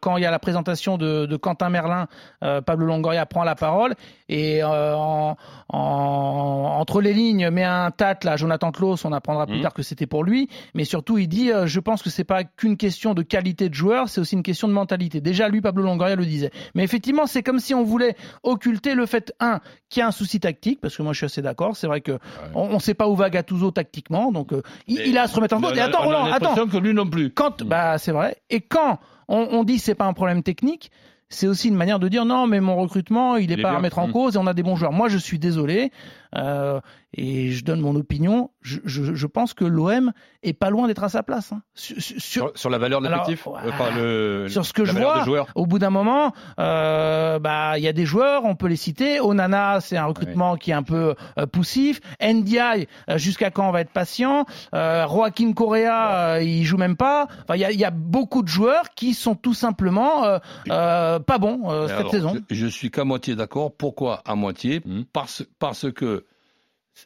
quand 0.00 0.16
il 0.16 0.22
y 0.22 0.26
a 0.26 0.30
la 0.30 0.38
présentation 0.38 0.96
de, 0.96 1.26
de 1.26 1.36
Quentin 1.36 1.68
Merlin, 1.68 2.06
euh, 2.42 2.60
Pablo 2.60 2.86
Longoria 2.86 3.26
prend 3.26 3.44
la 3.44 3.54
parole 3.54 3.94
et 4.28 4.62
euh, 4.62 4.94
en, 4.96 5.36
en- 5.68 6.76
entre 6.80 7.00
les 7.00 7.12
lignes 7.12 7.50
met 7.50 7.64
un 7.64 7.90
tacle 7.90 8.28
à 8.28 8.36
Jonathan 8.36 8.72
Klaus, 8.72 9.04
on 9.04 9.12
apprendra 9.12 9.46
plus 9.46 9.56
Mhm. 9.56 9.62
tard 9.62 9.74
que 9.74 9.82
c'était 9.82 10.06
pour 10.06 10.24
lui, 10.24 10.48
mais 10.74 10.84
surtout 10.84 11.18
il 11.18 11.28
dit, 11.28 11.50
euh, 11.52 11.66
je 11.66 11.80
pense 11.80 12.02
que 12.02 12.10
c'est 12.10 12.24
pas 12.24 12.44
qu'une 12.44 12.76
question 12.76 13.14
de 13.14 13.22
qualité 13.22 13.68
de 13.68 13.74
joueur, 13.74 14.08
c'est 14.08 14.20
aussi 14.20 14.34
une 14.34 14.42
question 14.42 14.68
de 14.68 14.72
mentalité. 14.72 15.20
Déjà 15.20 15.48
lui, 15.48 15.60
Pablo 15.60 15.82
Longoria 15.84 16.16
le 16.16 16.24
disait. 16.26 16.50
Mais 16.74 16.82
effectivement, 16.84 17.26
c'est 17.26 17.42
comme 17.42 17.58
si 17.58 17.74
on 17.74 17.84
voulait 17.84 18.16
occulter 18.42 18.94
le 18.94 19.06
fait 19.06 19.32
un 19.40 19.60
qu'il 19.88 20.00
y 20.00 20.02
a 20.02 20.06
un 20.08 20.12
souci 20.12 20.40
tactique, 20.40 20.80
parce 20.80 20.96
que 20.96 21.02
moi 21.02 21.12
je 21.12 21.18
suis 21.18 21.26
assez 21.26 21.42
d'accord, 21.42 21.76
c'est 21.76 21.86
vrai 21.86 22.00
que 22.00 22.18
on, 22.54 22.62
on 22.70 22.78
sait 22.78 22.94
pas 22.94 23.08
où 23.08 23.14
va 23.16 23.30
Gattuso 23.30 23.70
tactiquement, 23.70 24.32
donc 24.32 24.52
euh, 24.52 24.62
il, 24.86 25.00
il 25.06 25.18
a 25.18 25.22
à 25.22 25.26
se 25.28 25.36
remettre 25.36 25.56
en 25.56 25.60
cause. 25.60 25.76
Et 25.76 25.80
attends, 25.80 26.02
Roland, 26.04 26.24
attends 26.26 26.66
que 26.66 26.76
lui 26.78 26.92
non 26.94 27.08
plus. 27.08 27.30
quand 27.30 27.62
bah 27.62 27.98
c'est 27.98 28.12
vrai 28.12 28.36
et 28.50 28.60
quand 28.60 28.98
on, 29.28 29.48
on 29.52 29.64
dit 29.64 29.76
que 29.76 29.82
c'est 29.82 29.94
pas 29.94 30.06
un 30.06 30.12
problème 30.12 30.42
technique 30.42 30.90
c'est 31.28 31.48
aussi 31.48 31.66
une 31.68 31.74
manière 31.74 31.98
de 31.98 32.06
dire 32.08 32.24
non 32.24 32.46
mais 32.46 32.60
mon 32.60 32.76
recrutement 32.76 33.36
il 33.36 33.50
est 33.50 33.54
Il 33.54 33.58
est 33.60 33.62
pas 33.62 33.70
à 33.70 33.76
remettre 33.78 33.98
en 33.98 34.06
Mm. 34.06 34.12
cause 34.12 34.36
et 34.36 34.38
on 34.38 34.46
a 34.46 34.54
des 34.54 34.62
bons 34.62 34.76
joueurs 34.76 34.92
moi 34.92 35.08
je 35.08 35.18
suis 35.18 35.38
désolé 35.40 35.90
euh, 36.34 36.80
et 37.14 37.50
je 37.52 37.64
donne 37.64 37.80
mon 37.80 37.94
opinion 37.96 38.50
je, 38.60 38.78
je, 38.84 39.14
je 39.14 39.26
pense 39.26 39.54
que 39.54 39.64
l'OM 39.64 40.12
est 40.42 40.52
pas 40.52 40.70
loin 40.70 40.86
d'être 40.88 41.04
à 41.04 41.08
sa 41.08 41.22
place 41.22 41.52
hein. 41.52 41.62
sur, 41.74 42.00
sur- 42.00 42.20
sur, 42.20 42.52
sur 42.54 42.70
la 42.70 42.78
valeur 42.78 43.00
de 43.00 43.08
l'effectif, 43.08 43.46
euh, 43.46 43.70
enfin, 43.70 44.48
sur 44.48 44.66
ce 44.66 44.72
que 44.72 44.84
je 44.84 44.92
vois, 44.92 45.46
au 45.54 45.66
bout 45.66 45.78
d'un 45.78 45.90
moment, 45.90 46.32
euh, 46.58 47.38
bah 47.38 47.78
il 47.78 47.84
y 47.84 47.88
a 47.88 47.92
des 47.92 48.06
joueurs, 48.06 48.44
on 48.44 48.54
peut 48.56 48.66
les 48.66 48.76
citer. 48.76 49.20
Onana, 49.20 49.80
c'est 49.80 49.96
un 49.96 50.06
recrutement 50.06 50.56
qui 50.56 50.70
est 50.72 50.74
un 50.74 50.82
peu 50.82 51.14
poussif. 51.52 52.00
NDI, 52.20 52.86
euh, 53.08 53.18
jusqu'à 53.18 53.50
quand 53.50 53.68
on 53.68 53.72
va 53.72 53.80
être 53.82 53.90
patient? 53.92 54.44
Joaquin 54.72 55.52
Correa, 55.52 56.40
il 56.42 56.64
joue 56.64 56.76
même 56.76 56.96
pas. 56.96 57.28
Enfin, 57.42 57.54
il 57.54 57.60
y 57.60 57.64
a, 57.64 57.72
y 57.72 57.84
a 57.84 57.90
beaucoup 57.90 58.42
de 58.42 58.48
joueurs 58.48 58.90
qui 58.94 59.14
sont 59.14 59.34
tout 59.34 59.54
simplement 59.54 60.22
pas 60.66 61.38
bons 61.38 61.86
cette 61.88 61.98
alors, 61.98 62.10
saison. 62.10 62.34
Je, 62.50 62.54
je 62.54 62.66
suis 62.66 62.90
qu'à 62.90 63.04
moitié 63.04 63.36
d'accord. 63.36 63.72
Pourquoi 63.76 64.22
à 64.24 64.34
moitié? 64.34 64.82
Mhm. 64.84 65.04
parce, 65.12 65.44
parce 65.58 65.90
que 65.92 66.25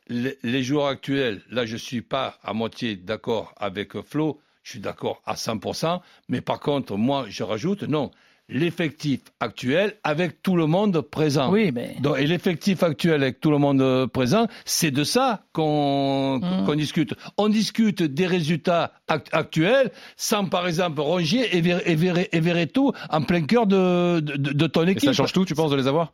les, 0.08 0.38
les 0.42 0.62
joueurs 0.62 0.86
actuels, 0.86 1.42
là 1.50 1.66
je 1.66 1.76
suis 1.76 2.02
pas 2.02 2.38
à 2.42 2.52
moitié 2.52 2.96
d'accord 2.96 3.54
avec 3.58 4.00
Flo, 4.02 4.40
je 4.62 4.70
suis 4.72 4.80
d'accord 4.80 5.22
à 5.26 5.34
100%, 5.34 6.00
mais 6.28 6.40
par 6.40 6.60
contre, 6.60 6.96
moi 6.96 7.26
je 7.28 7.42
rajoute, 7.42 7.82
non, 7.84 8.10
l'effectif 8.48 9.20
actuel 9.38 9.96
avec 10.02 10.42
tout 10.42 10.56
le 10.56 10.66
monde 10.66 11.00
présent. 11.02 11.50
Oui, 11.52 11.70
mais 11.72 11.94
Donc, 12.00 12.18
et 12.18 12.26
l'effectif 12.26 12.82
actuel 12.82 13.22
avec 13.22 13.40
tout 13.40 13.50
le 13.52 13.58
monde 13.58 13.80
euh, 13.80 14.06
présent, 14.08 14.48
c'est 14.64 14.90
de 14.90 15.04
ça 15.04 15.44
qu'on 15.52 16.40
Mhm. 16.42 16.66
qu'on 16.66 16.74
discute. 16.74 17.14
On 17.38 17.48
discute 17.48 18.02
des 18.02 18.26
résultats 18.26 18.92
act- 19.08 19.28
actuels 19.32 19.90
sans, 20.16 20.46
par 20.46 20.66
exemple, 20.66 21.00
Rongier 21.00 21.56
et, 21.56 21.60
Ver- 21.60 21.82
et, 21.88 21.94
Ver- 21.94 22.26
et 22.32 22.40
Verretou 22.40 22.92
en 23.08 23.22
plein 23.22 23.42
cœur 23.42 23.66
de, 23.68 24.18
de, 24.20 24.34
de 24.36 24.66
ton 24.66 24.84
Et 24.86 24.90
équipe. 24.92 25.04
ça 25.04 25.12
change 25.12 25.32
tout, 25.32 25.44
tu 25.44 25.54
penses, 25.54 25.70
de 25.70 25.76
les 25.76 25.86
avoir? 25.86 26.12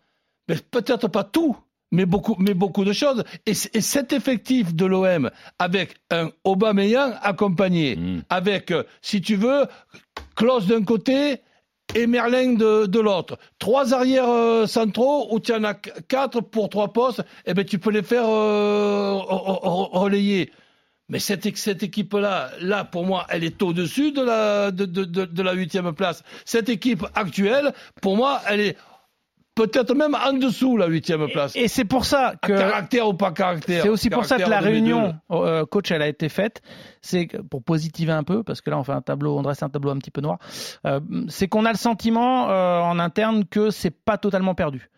Mais 0.49 0.56
peut-être 0.71 1.09
pas 1.09 1.25
tout, 1.25 1.56
mais 1.92 2.06
beaucoup, 2.06 2.36
mais 2.38 2.54
beaucoup 2.54 2.84
de 2.84 2.92
choses. 2.92 3.24
Et, 3.46 3.54
cet 3.54 4.12
effectif 4.12 4.74
de 4.74 4.86
l'OM, 4.86 5.30
avec 5.58 5.96
un 6.10 6.30
Aubameyang 6.44 7.14
accompagné, 7.22 7.96
Mm. 7.96 8.22
avec, 8.28 8.70
euh, 8.70 8.82
si 9.02 9.20
tu 9.20 9.36
veux, 9.36 9.66
Klaus 10.34 10.66
d'un 10.66 10.82
côté 10.84 11.40
et 11.94 12.06
Merlin 12.08 12.54
de, 12.54 12.86
de 12.86 13.00
l'autre. 13.00 13.38
Trois 13.60 13.94
arrières 13.94 14.28
euh, 14.28 14.66
centraux 14.66 15.28
où 15.32 15.38
tu 15.40 15.52
en 15.52 15.62
as 15.64 15.74
qu- 15.74 15.90
quatre 16.08 16.40
pour 16.40 16.68
trois 16.68 16.92
postes, 16.92 17.22
et 17.46 17.54
ben 17.54 17.64
tu 17.64 17.78
peux 17.78 17.90
les 17.90 18.02
faire 18.02 18.25
euh, 18.28 19.12
re- 19.14 19.62
re- 19.62 19.99
relayer. 19.99 20.50
Mais 21.08 21.20
cette, 21.20 21.56
cette 21.56 21.84
équipe-là, 21.84 22.50
là, 22.60 22.84
pour 22.84 23.06
moi, 23.06 23.26
elle 23.30 23.44
est 23.44 23.62
au-dessus 23.62 24.10
de 24.10 24.22
la, 24.22 24.72
de, 24.72 24.84
de, 24.84 25.04
de 25.25 25.42
la 25.42 25.52
huitième 25.52 25.92
place. 25.94 26.25
Cette 26.44 26.68
équipe 26.68 27.06
actuelle, 27.14 27.72
pour 28.02 28.16
moi, 28.16 28.40
elle 28.49 28.60
est 28.60 28.76
peut-être 29.56 29.95
même 29.95 30.14
en 30.14 30.34
dessous 30.34 30.76
la 30.76 30.86
huitième 30.86 31.26
place. 31.28 31.56
et 31.56 31.66
c'est 31.66 31.84
pour 31.86 32.04
ça 32.04 32.34
que 32.40 32.56
caractère 32.56 33.08
ou 33.08 33.14
pas 33.14 33.32
caractère. 33.32 33.82
C'est 33.82 33.88
aussi 33.88 34.10
pour 34.10 34.25
ça 34.25 34.36
que 34.36 34.49
la 34.49 34.60
réunion, 34.60 35.14
deux. 35.30 35.36
euh, 35.36 35.64
coach, 35.66 35.90
elle 35.90 36.02
a 36.02 36.08
été 36.08 36.28
faite. 36.28 36.62
C'est 37.00 37.26
pour 37.50 37.64
positiver 37.64 38.12
un 38.12 38.23
peu, 38.23 38.45
parce 38.45 38.60
que 38.60 38.71
là 38.71 38.78
on 38.78 38.84
fait 38.84 38.92
un 38.92 39.00
tableau, 39.00 39.36
on 39.36 39.42
dresse 39.42 39.62
un 39.62 39.69
tableau 39.69 39.90
un 39.90 39.99
petit 39.99 40.10
peu 40.12 40.21
noir. 40.21 40.38
euh, 40.86 41.00
c'est 41.28 41.49
qu'on 41.49 41.64
a 41.64 41.73
le 41.73 41.78
sentiment 41.78 42.50
euh, 42.50 42.80
en 42.80 42.99
interne 42.99 43.45
que 43.47 43.71
c'est 43.71 43.90
pas 43.90 44.19
totalement 44.19 44.54
perdu. 44.54 44.88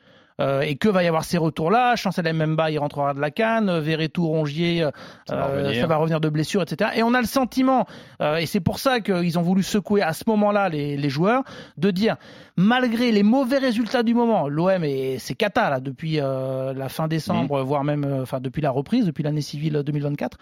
Euh, 0.41 0.61
et 0.61 0.77
que 0.77 0.89
va 0.89 1.03
y 1.03 1.09
avoir 1.09 1.25
ces 1.25 1.39
retours-là? 1.39 1.97
Chancel 1.97 2.33
Mbemba, 2.33 2.71
il 2.71 2.79
rentrera 2.79 3.15
de 3.15 3.21
la 3.21 3.31
canne. 3.31 3.79
Verretou, 3.79 4.27
Rongier, 4.27 4.85
euh, 4.85 4.91
Ça 5.27 5.37
va 5.37 5.47
euh, 5.47 5.57
revenir. 5.63 5.81
ça 5.81 5.87
va 5.87 5.97
revenir 5.97 6.21
de 6.21 6.29
blessures, 6.29 6.63
etc. 6.63 6.91
Et 6.97 7.03
on 7.03 7.15
a 7.15 7.21
le 7.21 7.27
sentiment, 7.27 7.87
euh, 8.23 8.37
et 8.37 8.47
c'est 8.47 8.61
pour 8.61 8.79
ça 8.79 9.01
qu'ils 9.01 9.39
ont 9.39 9.43
voulu 9.43 9.63
secouer 9.63 10.03
à 10.03 10.13
ce 10.13 10.25
moment-là 10.29 10.69
les, 10.69 10.97
les 10.97 11.11
joueurs, 11.11 11.43
de 11.77 11.91
dire, 11.91 12.17
malgré 12.57 13.13
les 13.13 13.23
mauvais 13.23 13.59
résultats 13.59 14.03
du 14.03 14.15
moment, 14.15 14.49
l'OM 14.49 14.85
est 14.85 15.19
c'est 15.19 15.35
cata 15.35 15.71
là 15.71 15.81
depuis 15.81 16.21
euh, 16.21 16.73
la 16.75 16.89
fin 16.89 17.09
décembre, 17.09 17.63
voire 17.63 17.85
même 17.85 18.05
euh, 18.05 18.23
enfin 18.23 18.41
depuis 18.41 18.63
la 18.63 18.71
reprise, 18.71 19.07
depuis 19.07 19.23
l'année 19.23 19.41
civile 19.41 19.83
2024. 19.85 20.39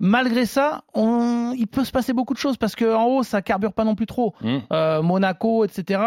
Malgré 0.00 0.44
ça, 0.44 0.82
on, 0.92 1.54
il 1.56 1.66
peut 1.66 1.84
se 1.84 1.92
passer 1.92 2.12
beaucoup 2.12 2.34
de 2.34 2.38
choses 2.38 2.56
parce 2.56 2.74
que 2.74 2.94
en 2.94 3.04
haut 3.06 3.22
ça 3.22 3.42
carbure 3.42 3.72
pas 3.72 3.84
non 3.84 3.94
plus 3.94 4.06
trop. 4.06 4.34
Mm. 4.42 4.56
Euh, 4.72 5.02
Monaco, 5.02 5.64
etc. 5.64 6.02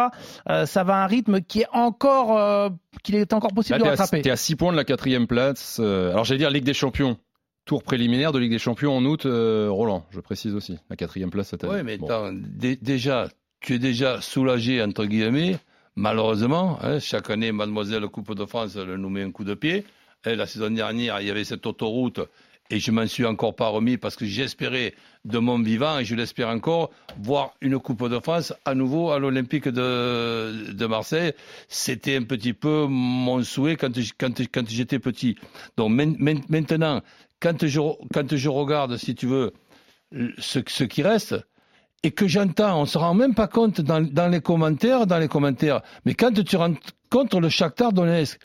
euh, 0.49 0.65
ça 0.65 0.83
va 0.83 0.97
à 0.97 1.03
un 1.03 1.07
rythme 1.07 1.41
qui 1.41 1.61
est 1.61 1.67
encore 1.71 2.37
euh, 2.37 2.69
qu'il 3.03 3.15
est 3.15 3.26
encore 3.35 3.53
possible 3.53 3.77
Là, 3.79 3.85
de 3.85 3.89
rattraper. 3.89 4.21
T'es 4.21 4.29
à 4.31 4.35
6 4.35 4.55
points 4.55 4.71
de 4.71 4.77
la 4.77 4.83
quatrième 4.85 5.27
place. 5.27 5.77
euh, 5.79 6.11
alors 6.11 6.23
j'allais 6.25 6.37
dire 6.39 6.49
Ligue 6.49 6.63
des 6.63 6.73
Champions. 6.73 7.17
Tour 7.65 7.83
préliminaire 7.83 8.31
de 8.31 8.39
Ligue 8.39 8.51
des 8.51 8.59
Champions 8.59 8.95
en 8.95 9.03
août, 9.03 9.25
euh, 9.25 9.67
Roland, 9.69 10.05
je 10.11 10.21
précise 10.21 10.55
aussi. 10.55 10.77
La 10.89 10.95
quatrième 10.95 11.29
place 11.29 11.49
cette 11.49 11.63
année. 11.65 11.73
Oui, 11.75 11.83
mais 11.83 11.97
Bon. 11.97 12.05
attends, 12.05 12.31
dé- 12.33 12.77
déjà, 12.81 13.27
tu 13.59 13.73
es 13.75 13.79
déjà 13.79 14.21
soulagé, 14.21 14.81
entre 14.81 15.03
guillemets, 15.05 15.57
malheureusement. 15.97 16.79
hein, 16.81 16.99
chaque 16.99 17.29
année, 17.29 17.51
Mademoiselle 17.51 18.07
Coupe 18.07 18.33
de 18.35 18.45
France 18.45 18.77
elle 18.77 18.95
nous 18.95 19.09
met 19.09 19.23
un 19.23 19.31
coup 19.31 19.43
de 19.43 19.53
pied. 19.53 19.83
Hein, 20.25 20.35
la 20.35 20.45
saison 20.45 20.69
dernière, 20.69 21.19
il 21.21 21.27
y 21.27 21.29
avait 21.31 21.43
cette 21.43 21.65
autoroute 21.65 22.21
et 22.69 22.79
je 22.79 22.91
m'en 22.91 23.07
suis 23.07 23.25
encore 23.25 23.55
pas 23.55 23.67
remis 23.69 23.97
parce 23.97 24.15
que 24.15 24.25
j'espérais 24.25 24.93
de 25.25 25.39
mon 25.39 25.59
vivant, 25.59 25.99
et 25.99 26.05
je 26.05 26.15
l'espère 26.15 26.49
encore, 26.49 26.89
voir 27.21 27.53
une 27.61 27.79
Coupe 27.79 28.07
de 28.09 28.19
France 28.19 28.53
à 28.65 28.75
nouveau 28.75 29.11
à 29.11 29.19
l'Olympique 29.19 29.67
de, 29.67 30.71
de 30.71 30.85
Marseille. 30.85 31.33
C'était 31.67 32.15
un 32.15 32.23
petit 32.23 32.53
peu 32.53 32.85
mon 32.87 33.43
souhait 33.43 33.75
quand, 33.75 33.91
quand, 34.17 34.39
quand 34.51 34.69
j'étais 34.69 34.99
petit. 34.99 35.35
Donc 35.75 35.91
main- 35.91 36.15
main- 36.19 36.41
maintenant, 36.49 37.01
quand 37.41 37.65
je, 37.65 37.79
quand 38.13 38.35
je 38.35 38.49
regarde, 38.49 38.97
si 38.97 39.15
tu 39.15 39.27
veux, 39.27 39.53
ce, 40.37 40.59
ce 40.67 40.83
qui 40.85 41.03
reste, 41.03 41.35
et 42.03 42.11
que 42.11 42.27
j'entends, 42.27 42.81
on 42.81 42.85
se 42.85 42.97
rend 42.97 43.13
même 43.13 43.33
pas 43.35 43.47
compte 43.47 43.81
dans, 43.81 44.01
dans 44.01 44.27
les 44.29 44.39
commentaires, 44.39 45.07
dans 45.07 45.17
les 45.19 45.27
commentaires. 45.27 45.81
Mais 46.05 46.13
quand 46.13 46.31
tu 46.43 46.55
rencontres 46.55 47.39
le 47.39 47.49
Shakhtar 47.49 47.91
Donetsk, 47.91 48.39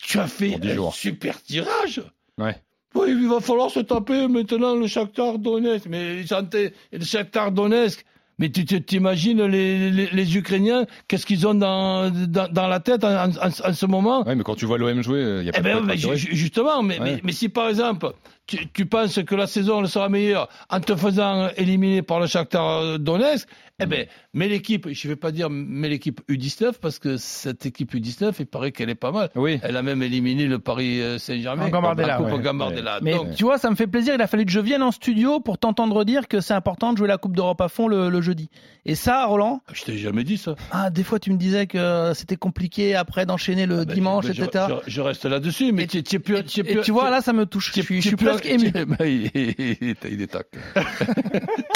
tu 0.00 0.18
as 0.18 0.26
fait 0.28 0.54
un 0.54 0.90
super 0.92 1.42
tirage. 1.42 2.02
Ouais. 2.38 2.56
Oui, 2.94 3.08
il 3.08 3.28
va 3.28 3.40
falloir 3.40 3.70
se 3.70 3.80
taper 3.80 4.28
maintenant 4.28 4.74
le 4.76 4.86
Shakhtar 4.86 5.38
Donetsk. 5.38 5.86
Mais 5.88 6.22
le 6.22 7.04
Shakhtar 7.04 7.52
Donetsk. 7.52 8.04
Mais 8.38 8.48
tu 8.48 8.64
t'imagines 8.64 9.44
les, 9.44 9.90
les, 9.90 10.06
les 10.10 10.36
Ukrainiens, 10.36 10.86
qu'est-ce 11.06 11.26
qu'ils 11.26 11.46
ont 11.46 11.54
dans, 11.54 12.10
dans, 12.10 12.48
dans 12.50 12.66
la 12.66 12.80
tête 12.80 13.04
en, 13.04 13.28
en- 13.28 13.72
ce 13.72 13.86
moment? 13.86 14.26
Ouais, 14.26 14.34
mais 14.34 14.42
quand 14.42 14.56
tu 14.56 14.64
vois 14.64 14.78
l'OM 14.78 15.02
jouer, 15.02 15.38
il 15.40 15.46
y 15.46 15.48
a 15.50 15.52
pas 15.52 15.58
eh 15.60 15.62
de 15.62 15.68
ben, 15.80 15.84
mais 15.86 16.16
justement, 16.16 16.82
mais, 16.82 16.98
Ouais. 16.98 17.04
mais, 17.16 17.20
mais 17.22 17.32
si 17.32 17.50
par 17.50 17.68
exemple, 17.68 18.08
tu, 18.46 18.68
tu 18.72 18.86
penses 18.86 19.20
que 19.24 19.34
la 19.34 19.46
saison 19.46 19.80
elle 19.80 19.88
sera 19.88 20.08
meilleure 20.08 20.48
en 20.68 20.80
te 20.80 20.94
faisant 20.96 21.48
éliminer 21.56 22.02
par 22.02 22.20
le 22.20 22.26
Shakhtar 22.26 22.98
Donetsk, 22.98 23.46
eh 23.80 23.86
ben, 23.86 24.06
mets 24.32 24.46
l'équipe, 24.48 24.86
je 24.92 25.08
vais 25.08 25.16
pas 25.16 25.32
dire 25.32 25.50
mets 25.50 25.88
l'équipe 25.88 26.20
U19 26.28 26.74
parce 26.80 26.98
que 27.00 27.16
cette 27.16 27.66
équipe 27.66 27.92
U19, 27.94 28.32
il 28.38 28.46
paraît 28.46 28.70
qu'elle 28.70 28.90
est 28.90 28.94
pas 28.94 29.10
mal. 29.10 29.30
Oui. 29.34 29.58
Elle 29.62 29.76
a 29.76 29.82
même 29.82 30.02
éliminé 30.02 30.46
le 30.46 30.58
Paris 30.60 31.00
euh, 31.00 31.18
Saint-Germain. 31.18 31.66
En 31.66 31.68
Gambardella, 31.70 32.06
la 32.08 32.16
Coupe 32.18 32.32
ouais. 32.32 32.38
Gambardella. 32.42 32.98
Mais 33.02 33.12
Donc, 33.14 33.34
tu 33.34 33.42
vois, 33.42 33.58
ça 33.58 33.70
me 33.70 33.74
fait 33.74 33.88
plaisir. 33.88 34.14
Il 34.14 34.20
a 34.22 34.26
fallu 34.28 34.44
que 34.44 34.52
je 34.52 34.60
vienne 34.60 34.82
en 34.82 34.92
studio 34.92 35.40
pour 35.40 35.58
t'entendre 35.58 36.04
dire 36.04 36.28
que 36.28 36.40
c'est 36.40 36.54
important 36.54 36.92
de 36.92 36.98
jouer 36.98 37.08
la 37.08 37.18
Coupe 37.18 37.34
d'Europe 37.34 37.60
à 37.60 37.68
fond 37.68 37.88
le, 37.88 38.08
le 38.08 38.20
jeudi. 38.20 38.50
Et 38.84 38.94
ça, 38.94 39.24
Roland, 39.26 39.62
je 39.72 39.82
t'ai 39.82 39.98
jamais 39.98 40.22
dit 40.22 40.36
ça. 40.38 40.54
ah, 40.70 40.90
des 40.90 41.02
fois 41.02 41.18
tu 41.18 41.32
me 41.32 41.36
disais 41.36 41.66
que 41.66 42.12
c'était 42.14 42.36
compliqué 42.36 42.94
après 42.94 43.26
d'enchaîner 43.26 43.66
le 43.66 43.84
Ben, 43.84 43.94
dimanche, 43.94 44.26
je, 44.26 44.42
etc. 44.42 44.66
je- 44.86 44.90
je 44.92 45.00
reste 45.00 45.24
là-dessus, 45.24 45.72
mais 45.72 45.84
Et- 45.84 45.86
tu 45.88 46.02
tu 46.04 46.16
es 46.16 46.18
plus, 46.20 46.36
Et, 46.38 46.44
tu 46.44 46.60
es 46.60 46.62
et 46.70 46.74
plus- 46.74 46.82
tu 46.82 46.92
vois, 46.92 47.10
là, 47.10 47.20
ça 47.20 47.32
me 47.32 47.46
touche. 47.46 47.72
Je 47.74 47.80
suis, 47.80 48.00
je 48.02 48.14
plus 48.16 48.26
presque 48.40 48.46
ému. 48.46 48.72
il, 49.34 50.22
est 50.22 50.26
tac. 50.26 50.46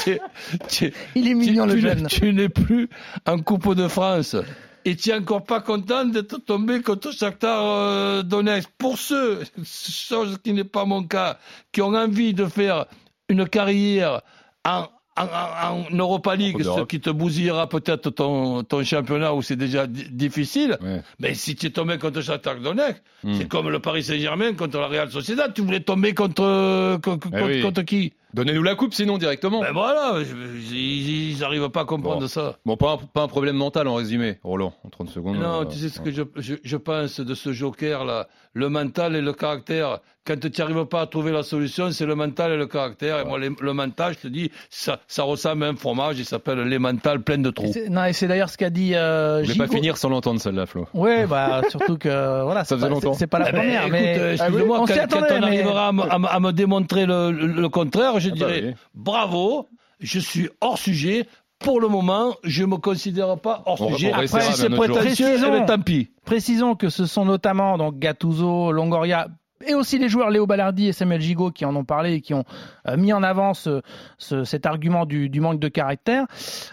Tu- 0.04 0.18
tu- 0.68 0.92
Il 1.14 1.28
est 1.28 1.34
mignon, 1.34 1.66
le 1.66 1.76
jeune. 1.78 2.02
n'es- 2.02 2.08
Tu 2.08 2.32
n'es 2.32 2.48
plus 2.48 2.88
en 3.26 3.38
Coupe 3.40 3.74
de 3.74 3.88
France. 3.88 4.36
Et 4.84 4.94
tu 4.94 5.10
es 5.10 5.14
encore 5.14 5.42
pas 5.44 5.60
content 5.60 6.04
d'être 6.04 6.38
tombé 6.38 6.80
contre 6.80 7.12
Shakhtar 7.12 7.60
euh, 7.64 8.22
Donetsk. 8.22 8.68
Pour 8.78 8.98
ceux, 8.98 9.42
chose 9.64 10.38
qui 10.44 10.52
n'est 10.52 10.62
pas 10.64 10.84
mon 10.84 11.02
cas, 11.04 11.38
qui 11.72 11.82
ont 11.82 11.94
envie 11.94 12.34
de 12.34 12.46
faire 12.46 12.86
une 13.28 13.48
carrière 13.48 14.22
en, 14.64 14.86
en, 15.16 15.22
en- 15.24 15.80
en 15.92 15.96
Europa 15.96 16.36
League, 16.36 16.62
ce 16.62 16.84
qui 16.84 17.00
te 17.00 17.10
bousillera 17.10 17.68
peut-être 17.68 18.10
ton, 18.10 18.62
ton 18.64 18.84
championnat 18.84 19.32
où 19.34 19.42
c'est 19.42 19.56
déjà 19.56 19.86
di- 19.86 20.08
difficile. 20.10 20.76
Ouais. 20.82 21.02
Mais 21.18 21.34
si 21.34 21.56
tu 21.56 21.66
es 21.66 21.70
tombé 21.70 21.98
contre 21.98 22.20
Shakhtar 22.20 22.56
Donetsk, 22.60 23.02
Hmm. 23.24 23.34
c'est 23.34 23.48
comme 23.48 23.70
le 23.70 23.80
Paris 23.80 24.04
Saint-Germain 24.04 24.52
contre 24.54 24.78
la 24.78 24.86
Real 24.88 25.10
Sociedad. 25.10 25.52
Tu 25.54 25.62
voulais 25.62 25.80
tomber 25.80 26.12
contre, 26.14 26.98
co- 27.00 27.16
co- 27.18 27.28
Eh 27.32 27.40
contre, 27.40 27.46
oui. 27.46 27.60
contre 27.62 27.82
qui? 27.82 28.12
Donnez-nous 28.36 28.62
la 28.62 28.74
coupe 28.74 28.92
sinon 28.92 29.16
directement. 29.16 29.60
Ben 29.62 29.72
voilà, 29.72 30.18
ils 30.72 31.38
n'arrivent 31.40 31.70
pas 31.70 31.80
à 31.80 31.84
comprendre 31.86 32.20
Bon. 32.20 32.28
ça. 32.28 32.56
Bon, 32.66 32.76
pas 32.76 32.92
un, 32.92 32.96
pas 32.98 33.22
un 33.22 33.28
problème 33.28 33.56
mental 33.56 33.88
en 33.88 33.94
résumé, 33.94 34.38
Roland, 34.44 34.74
en 34.84 34.90
30 34.90 35.08
secondes. 35.10 35.38
Non, 35.38 35.62
euh, 35.62 35.64
tu 35.64 35.78
sais 35.78 35.88
ce 35.88 36.00
que 36.00 36.10
je, 36.10 36.22
je, 36.36 36.54
je 36.62 36.76
pense 36.76 37.18
de 37.20 37.34
ce 37.34 37.52
joker-là 37.52 38.28
Le 38.52 38.68
mental 38.68 39.16
et 39.16 39.20
le 39.22 39.32
caractère. 39.32 40.00
Quand 40.26 40.34
tu 40.40 40.50
n'arrives 40.60 40.86
pas 40.86 41.02
à 41.02 41.06
trouver 41.06 41.30
la 41.30 41.44
solution, 41.44 41.92
c'est 41.92 42.04
le 42.04 42.16
mental 42.16 42.50
et 42.50 42.56
le 42.56 42.66
caractère. 42.66 43.20
Et 43.20 43.24
moi, 43.24 43.38
les- 43.38 43.50
le 43.60 43.72
mental, 43.72 44.14
je 44.14 44.26
te 44.26 44.28
dis, 44.28 44.50
ça, 44.70 44.98
ça 45.06 45.22
ressemble 45.22 45.62
à 45.64 45.68
un 45.68 45.76
fromage, 45.76 46.18
il 46.18 46.24
s'appelle 46.24 46.58
les 46.62 46.80
mentales 46.80 47.22
pleins 47.22 47.38
de 47.38 47.50
trous. 47.50 47.70
C'est- 47.72 47.88
Non, 47.88 48.04
et 48.04 48.12
c'est 48.12 48.26
d'ailleurs 48.26 48.48
ce 48.50 48.58
qu'a 48.58 48.70
dit 48.70 48.96
euh, 48.96 49.44
Je 49.44 49.52
vais 49.52 49.58
pas 49.58 49.68
finir 49.72 49.96
sans 49.96 50.08
l'entendre 50.08 50.40
celle-là, 50.40 50.66
Flo. 50.66 50.88
Ouais, 50.94 51.26
bah 51.28 51.60
surtout 51.70 51.96
que 51.96 52.42
voilà, 52.42 52.64
Ça 52.64 52.74
faisait 52.76 52.88
pas- 52.88 52.92
longtemps. 52.92 53.12
c'est- 53.14 53.28
pas 53.28 53.38
la 53.38 53.50
Eh 53.50 53.52
ben, 53.52 53.58
première, 53.60 53.80
écoute, 53.82 53.92
mais 53.92 54.18
euh, 54.18 54.32
excuse-moi, 54.32 54.80
on 54.80 54.86
quand, 54.86 54.94
on 55.16 55.20
mais- 55.20 55.44
arrivera 55.46 55.88
à, 55.88 55.92
me- 55.92 56.02
à 56.12 56.18
me- 56.18 56.26
à 56.28 56.40
me 56.40 56.50
démontrer 56.52 57.06
le, 57.06 57.30
le- 57.30 57.46
le 57.46 57.68
contraire, 57.68 58.18
je 58.26 58.34
Ah 58.34 58.38
bah 58.38 58.46
dirais 58.52 58.62
oui. 58.68 58.74
bravo, 58.94 59.68
je 60.00 60.18
suis 60.20 60.48
hors 60.60 60.78
sujet. 60.78 61.26
Pour 61.58 61.80
le 61.80 61.88
moment, 61.88 62.34
je 62.44 62.64
me 62.64 62.76
considère 62.76 63.38
pas 63.40 63.62
hors 63.64 63.80
On- 63.80 63.88
sujet. 63.94 64.12
si 64.26 64.36
bien 64.36 64.52
c'est 64.52 64.68
prétentieux, 64.68 65.26
eh 65.36 65.40
ben, 65.40 65.48
Précisons. 65.48 65.66
tant 65.66 65.80
pis. 65.80 66.10
Précisons 66.26 66.74
que 66.74 66.90
ce 66.90 67.06
sont 67.06 67.24
notamment 67.24 67.78
donc 67.78 67.98
Gattuso, 67.98 68.72
Longoria 68.72 69.28
et 69.64 69.74
aussi 69.74 69.98
les 69.98 70.08
joueurs 70.08 70.30
Léo 70.30 70.46
Ballardi 70.46 70.88
et 70.88 70.92
Samuel 70.92 71.20
Gigot 71.20 71.50
qui 71.50 71.64
en 71.64 71.74
ont 71.76 71.84
parlé 71.84 72.14
et 72.14 72.20
qui 72.20 72.34
ont 72.34 72.44
euh, 72.88 72.96
mis 72.96 73.12
en 73.12 73.22
avant 73.22 73.54
ce- 73.54 73.82
ce- 74.18 74.44
cet 74.44 74.66
argument 74.66 75.06
du, 75.06 75.28
du 75.28 75.40
manque 75.40 75.60
de 75.60 75.68
caractère. 75.68 76.26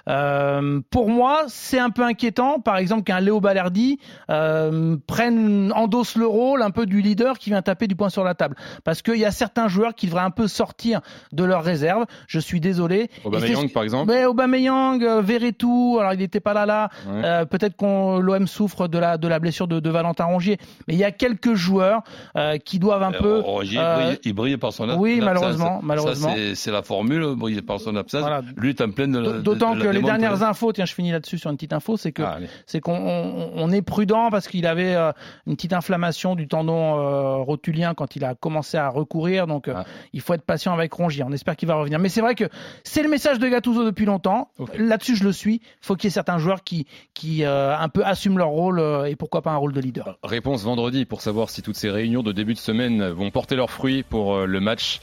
Euh, 0.09 0.81
pour 0.89 1.09
moi, 1.09 1.43
c'est 1.47 1.79
un 1.79 1.89
peu 1.89 2.03
inquiétant, 2.03 2.59
par 2.59 2.77
exemple, 2.77 3.03
qu'un 3.03 3.19
Léo 3.19 3.39
Ballardi 3.39 3.99
euh, 4.29 4.97
prenne, 5.07 5.71
endosse 5.75 6.15
le 6.15 6.25
rôle 6.27 6.61
un 6.61 6.71
peu 6.71 6.85
du 6.85 7.01
leader 7.01 7.37
qui 7.37 7.49
vient 7.49 7.61
taper 7.61 7.87
du 7.87 7.95
poing 7.95 8.09
sur 8.09 8.23
la 8.23 8.33
table. 8.35 8.55
Parce 8.83 9.01
qu'il 9.01 9.17
y 9.17 9.25
a 9.25 9.31
certains 9.31 9.67
joueurs 9.67 9.95
qui 9.95 10.07
devraient 10.07 10.21
un 10.23 10.31
peu 10.31 10.47
sortir 10.47 11.01
de 11.31 11.43
leur 11.43 11.63
réserve. 11.63 12.05
Je 12.27 12.39
suis 12.39 12.59
désolé. 12.59 13.09
Aubameyang, 13.23 13.71
par 13.71 13.83
exemple. 13.83 14.11
mais 14.11 14.25
Aubameyang, 14.25 15.01
euh, 15.03 15.21
Verretou, 15.21 15.97
alors 15.99 16.13
il 16.13 16.19
n'était 16.19 16.39
pas 16.39 16.53
là 16.53 16.65
là. 16.65 16.89
Ouais. 17.07 17.21
Euh, 17.23 17.45
Peut-être 17.45 17.75
qu'on 17.75 18.17
l'OM 18.19 18.47
souffre 18.47 18.87
de 18.87 18.97
la 18.97 19.17
de 19.17 19.27
la 19.27 19.39
blessure 19.39 19.67
de, 19.67 19.79
de 19.79 19.89
Valentin 19.89 20.25
Rongier, 20.25 20.57
mais 20.87 20.95
il 20.95 20.99
y 20.99 21.03
a 21.03 21.11
quelques 21.11 21.53
joueurs 21.53 22.01
euh, 22.35 22.57
qui 22.73 22.79
doivent 22.79 23.03
un 23.03 23.11
peu. 23.11 23.39
Roger, 23.41 23.77
euh, 23.77 23.81
il, 23.99 24.03
brille, 24.05 24.19
il 24.25 24.33
brille 24.33 24.57
par 24.57 24.73
son 24.73 24.89
ab- 24.89 24.99
oui, 24.99 25.13
absence. 25.21 25.25
malheureusement, 25.25 25.79
malheureusement. 25.83 26.33
c'est- 26.55 26.71
la 26.71 26.81
formule, 26.81 27.35
briller 27.37 27.61
par 27.61 27.79
son 27.79 27.95
absence. 27.95 28.21
Voilà. 28.21 28.41
Lui 28.57 28.69
est 28.69 28.81
en 28.81 28.89
pleine 28.89 29.11
de, 29.11 29.41
D'autant 29.41 29.75
de 29.75 29.81
que 29.81 29.85
la 29.85 29.93
les 29.93 30.01
dernières 30.01 30.41
infos, 30.41 30.73
tiens, 30.73 30.85
je 30.85 30.93
finis 30.95 31.11
là-dessus 31.11 31.37
sur 31.37 31.51
une 31.51 31.55
petite 31.55 31.73
info, 31.73 31.97
c'est 31.97 32.11
que 32.11 32.23
Ah, 32.23 32.39
c'est 32.65 32.79
qu'on 32.79 32.95
on, 32.95 33.51
on 33.55 33.71
est 33.71 33.83
prudent 33.83 34.29
parce 34.31 34.47
qu'il 34.47 34.65
avait 34.65 34.95
euh, 34.95 35.11
une 35.45 35.55
petite 35.55 35.73
inflammation 35.73 36.33
du 36.33 36.47
tendon 36.47 36.97
euh, 36.99 37.35
rotulien 37.43 37.93
quand 37.93 38.15
il 38.15 38.25
a 38.25 38.33
commencé 38.33 38.77
à 38.77 38.89
recourir, 38.89 39.45
donc 39.45 39.67
euh, 39.67 39.73
Ah. 39.75 39.85
il 40.13 40.21
faut 40.21 40.33
être 40.33 40.41
patient 40.45 40.73
avec 40.73 40.91
Rongier. 40.93 41.23
On 41.23 41.31
espère 41.31 41.55
qu'il 41.55 41.67
va 41.67 41.75
revenir. 41.75 41.99
Mais 41.99 42.09
c'est 42.09 42.21
vrai 42.21 42.33
que 42.33 42.45
c'est 42.83 43.03
le 43.03 43.09
message 43.09 43.37
de 43.37 43.47
Gattuso 43.47 43.85
depuis 43.85 44.05
longtemps. 44.05 44.49
Là-dessus, 44.77 45.15
je 45.15 45.23
le 45.23 45.31
suis. 45.31 45.55
Il 45.55 45.61
faut 45.85 45.95
qu'il 45.95 46.05
y 46.05 46.07
ait 46.07 46.11
certains 46.11 46.39
joueurs 46.39 46.63
qui 46.63 46.87
qui 47.13 47.43
euh, 47.43 47.77
un 47.77 47.89
peu 47.89 48.03
assument 48.03 48.39
leur 48.39 48.47
rôle 48.49 48.79
euh, 48.79 49.05
et 49.05 49.15
pourquoi 49.15 49.43
pas 49.43 49.51
un 49.51 49.57
rôle 49.57 49.73
de 49.73 49.79
leader. 49.81 50.17
Réponse 50.23 50.63
vendredi 50.63 51.05
pour 51.05 51.21
savoir 51.21 51.49
si 51.51 51.61
toutes 51.61 51.75
ces 51.75 51.91
réunions 51.91 52.23
de 52.23 52.31
début 52.31 52.53
de 52.55 52.59
semaine 52.63 53.09
vont 53.09 53.29
porter 53.31 53.55
leurs 53.55 53.69
fruits 53.71 54.03
pour 54.03 54.35
euh, 54.35 54.45
le 54.45 54.59
match 54.59 54.99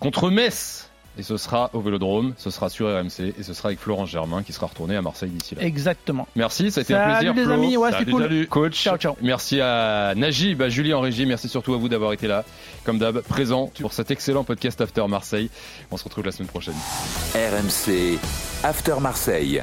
contre 0.00 0.30
Metz. 0.30 0.90
Et 1.16 1.22
ce 1.22 1.36
sera 1.36 1.70
au 1.74 1.80
Vélodrome, 1.80 2.34
ce 2.38 2.50
sera 2.50 2.68
sur 2.68 2.88
RMC 2.88 3.34
et 3.38 3.42
ce 3.44 3.54
sera 3.54 3.68
avec 3.68 3.78
Florent 3.78 4.04
Germain 4.04 4.42
qui 4.42 4.52
sera 4.52 4.66
retourné 4.66 4.96
à 4.96 5.00
Marseille 5.00 5.28
d'ici 5.30 5.54
là. 5.54 5.62
Exactement. 5.62 6.26
Merci, 6.34 6.72
ça 6.72 6.80
a 6.80 6.82
été 6.82 6.92
un 6.92 6.98
Salut 6.98 7.12
plaisir. 7.14 7.34
les 7.34 7.44
Flo. 7.44 7.52
amis, 7.52 7.76
ouais, 7.76 7.90
Salut, 7.92 8.00
c'était 8.00 8.10
cool. 8.10 8.22
salut. 8.22 8.46
Coach, 8.48 8.74
Ciao, 8.82 8.96
ciao. 8.96 9.14
merci 9.22 9.60
à 9.60 10.14
Najib, 10.16 10.60
à 10.60 10.68
Julie 10.68 10.92
en 10.92 11.00
régie, 11.00 11.24
merci 11.24 11.48
surtout 11.48 11.72
à 11.74 11.76
vous 11.76 11.88
d'avoir 11.88 12.12
été 12.14 12.26
là, 12.26 12.44
comme 12.82 12.98
d'hab, 12.98 13.20
présent 13.20 13.70
pour 13.80 13.92
cet 13.92 14.10
excellent 14.10 14.42
podcast 14.42 14.80
After 14.80 15.06
Marseille. 15.06 15.50
On 15.92 15.96
se 15.96 16.02
retrouve 16.02 16.24
la 16.24 16.32
semaine 16.32 16.48
prochaine. 16.48 16.74
RMC 17.36 18.18
After 18.64 18.94
Marseille. 19.00 19.62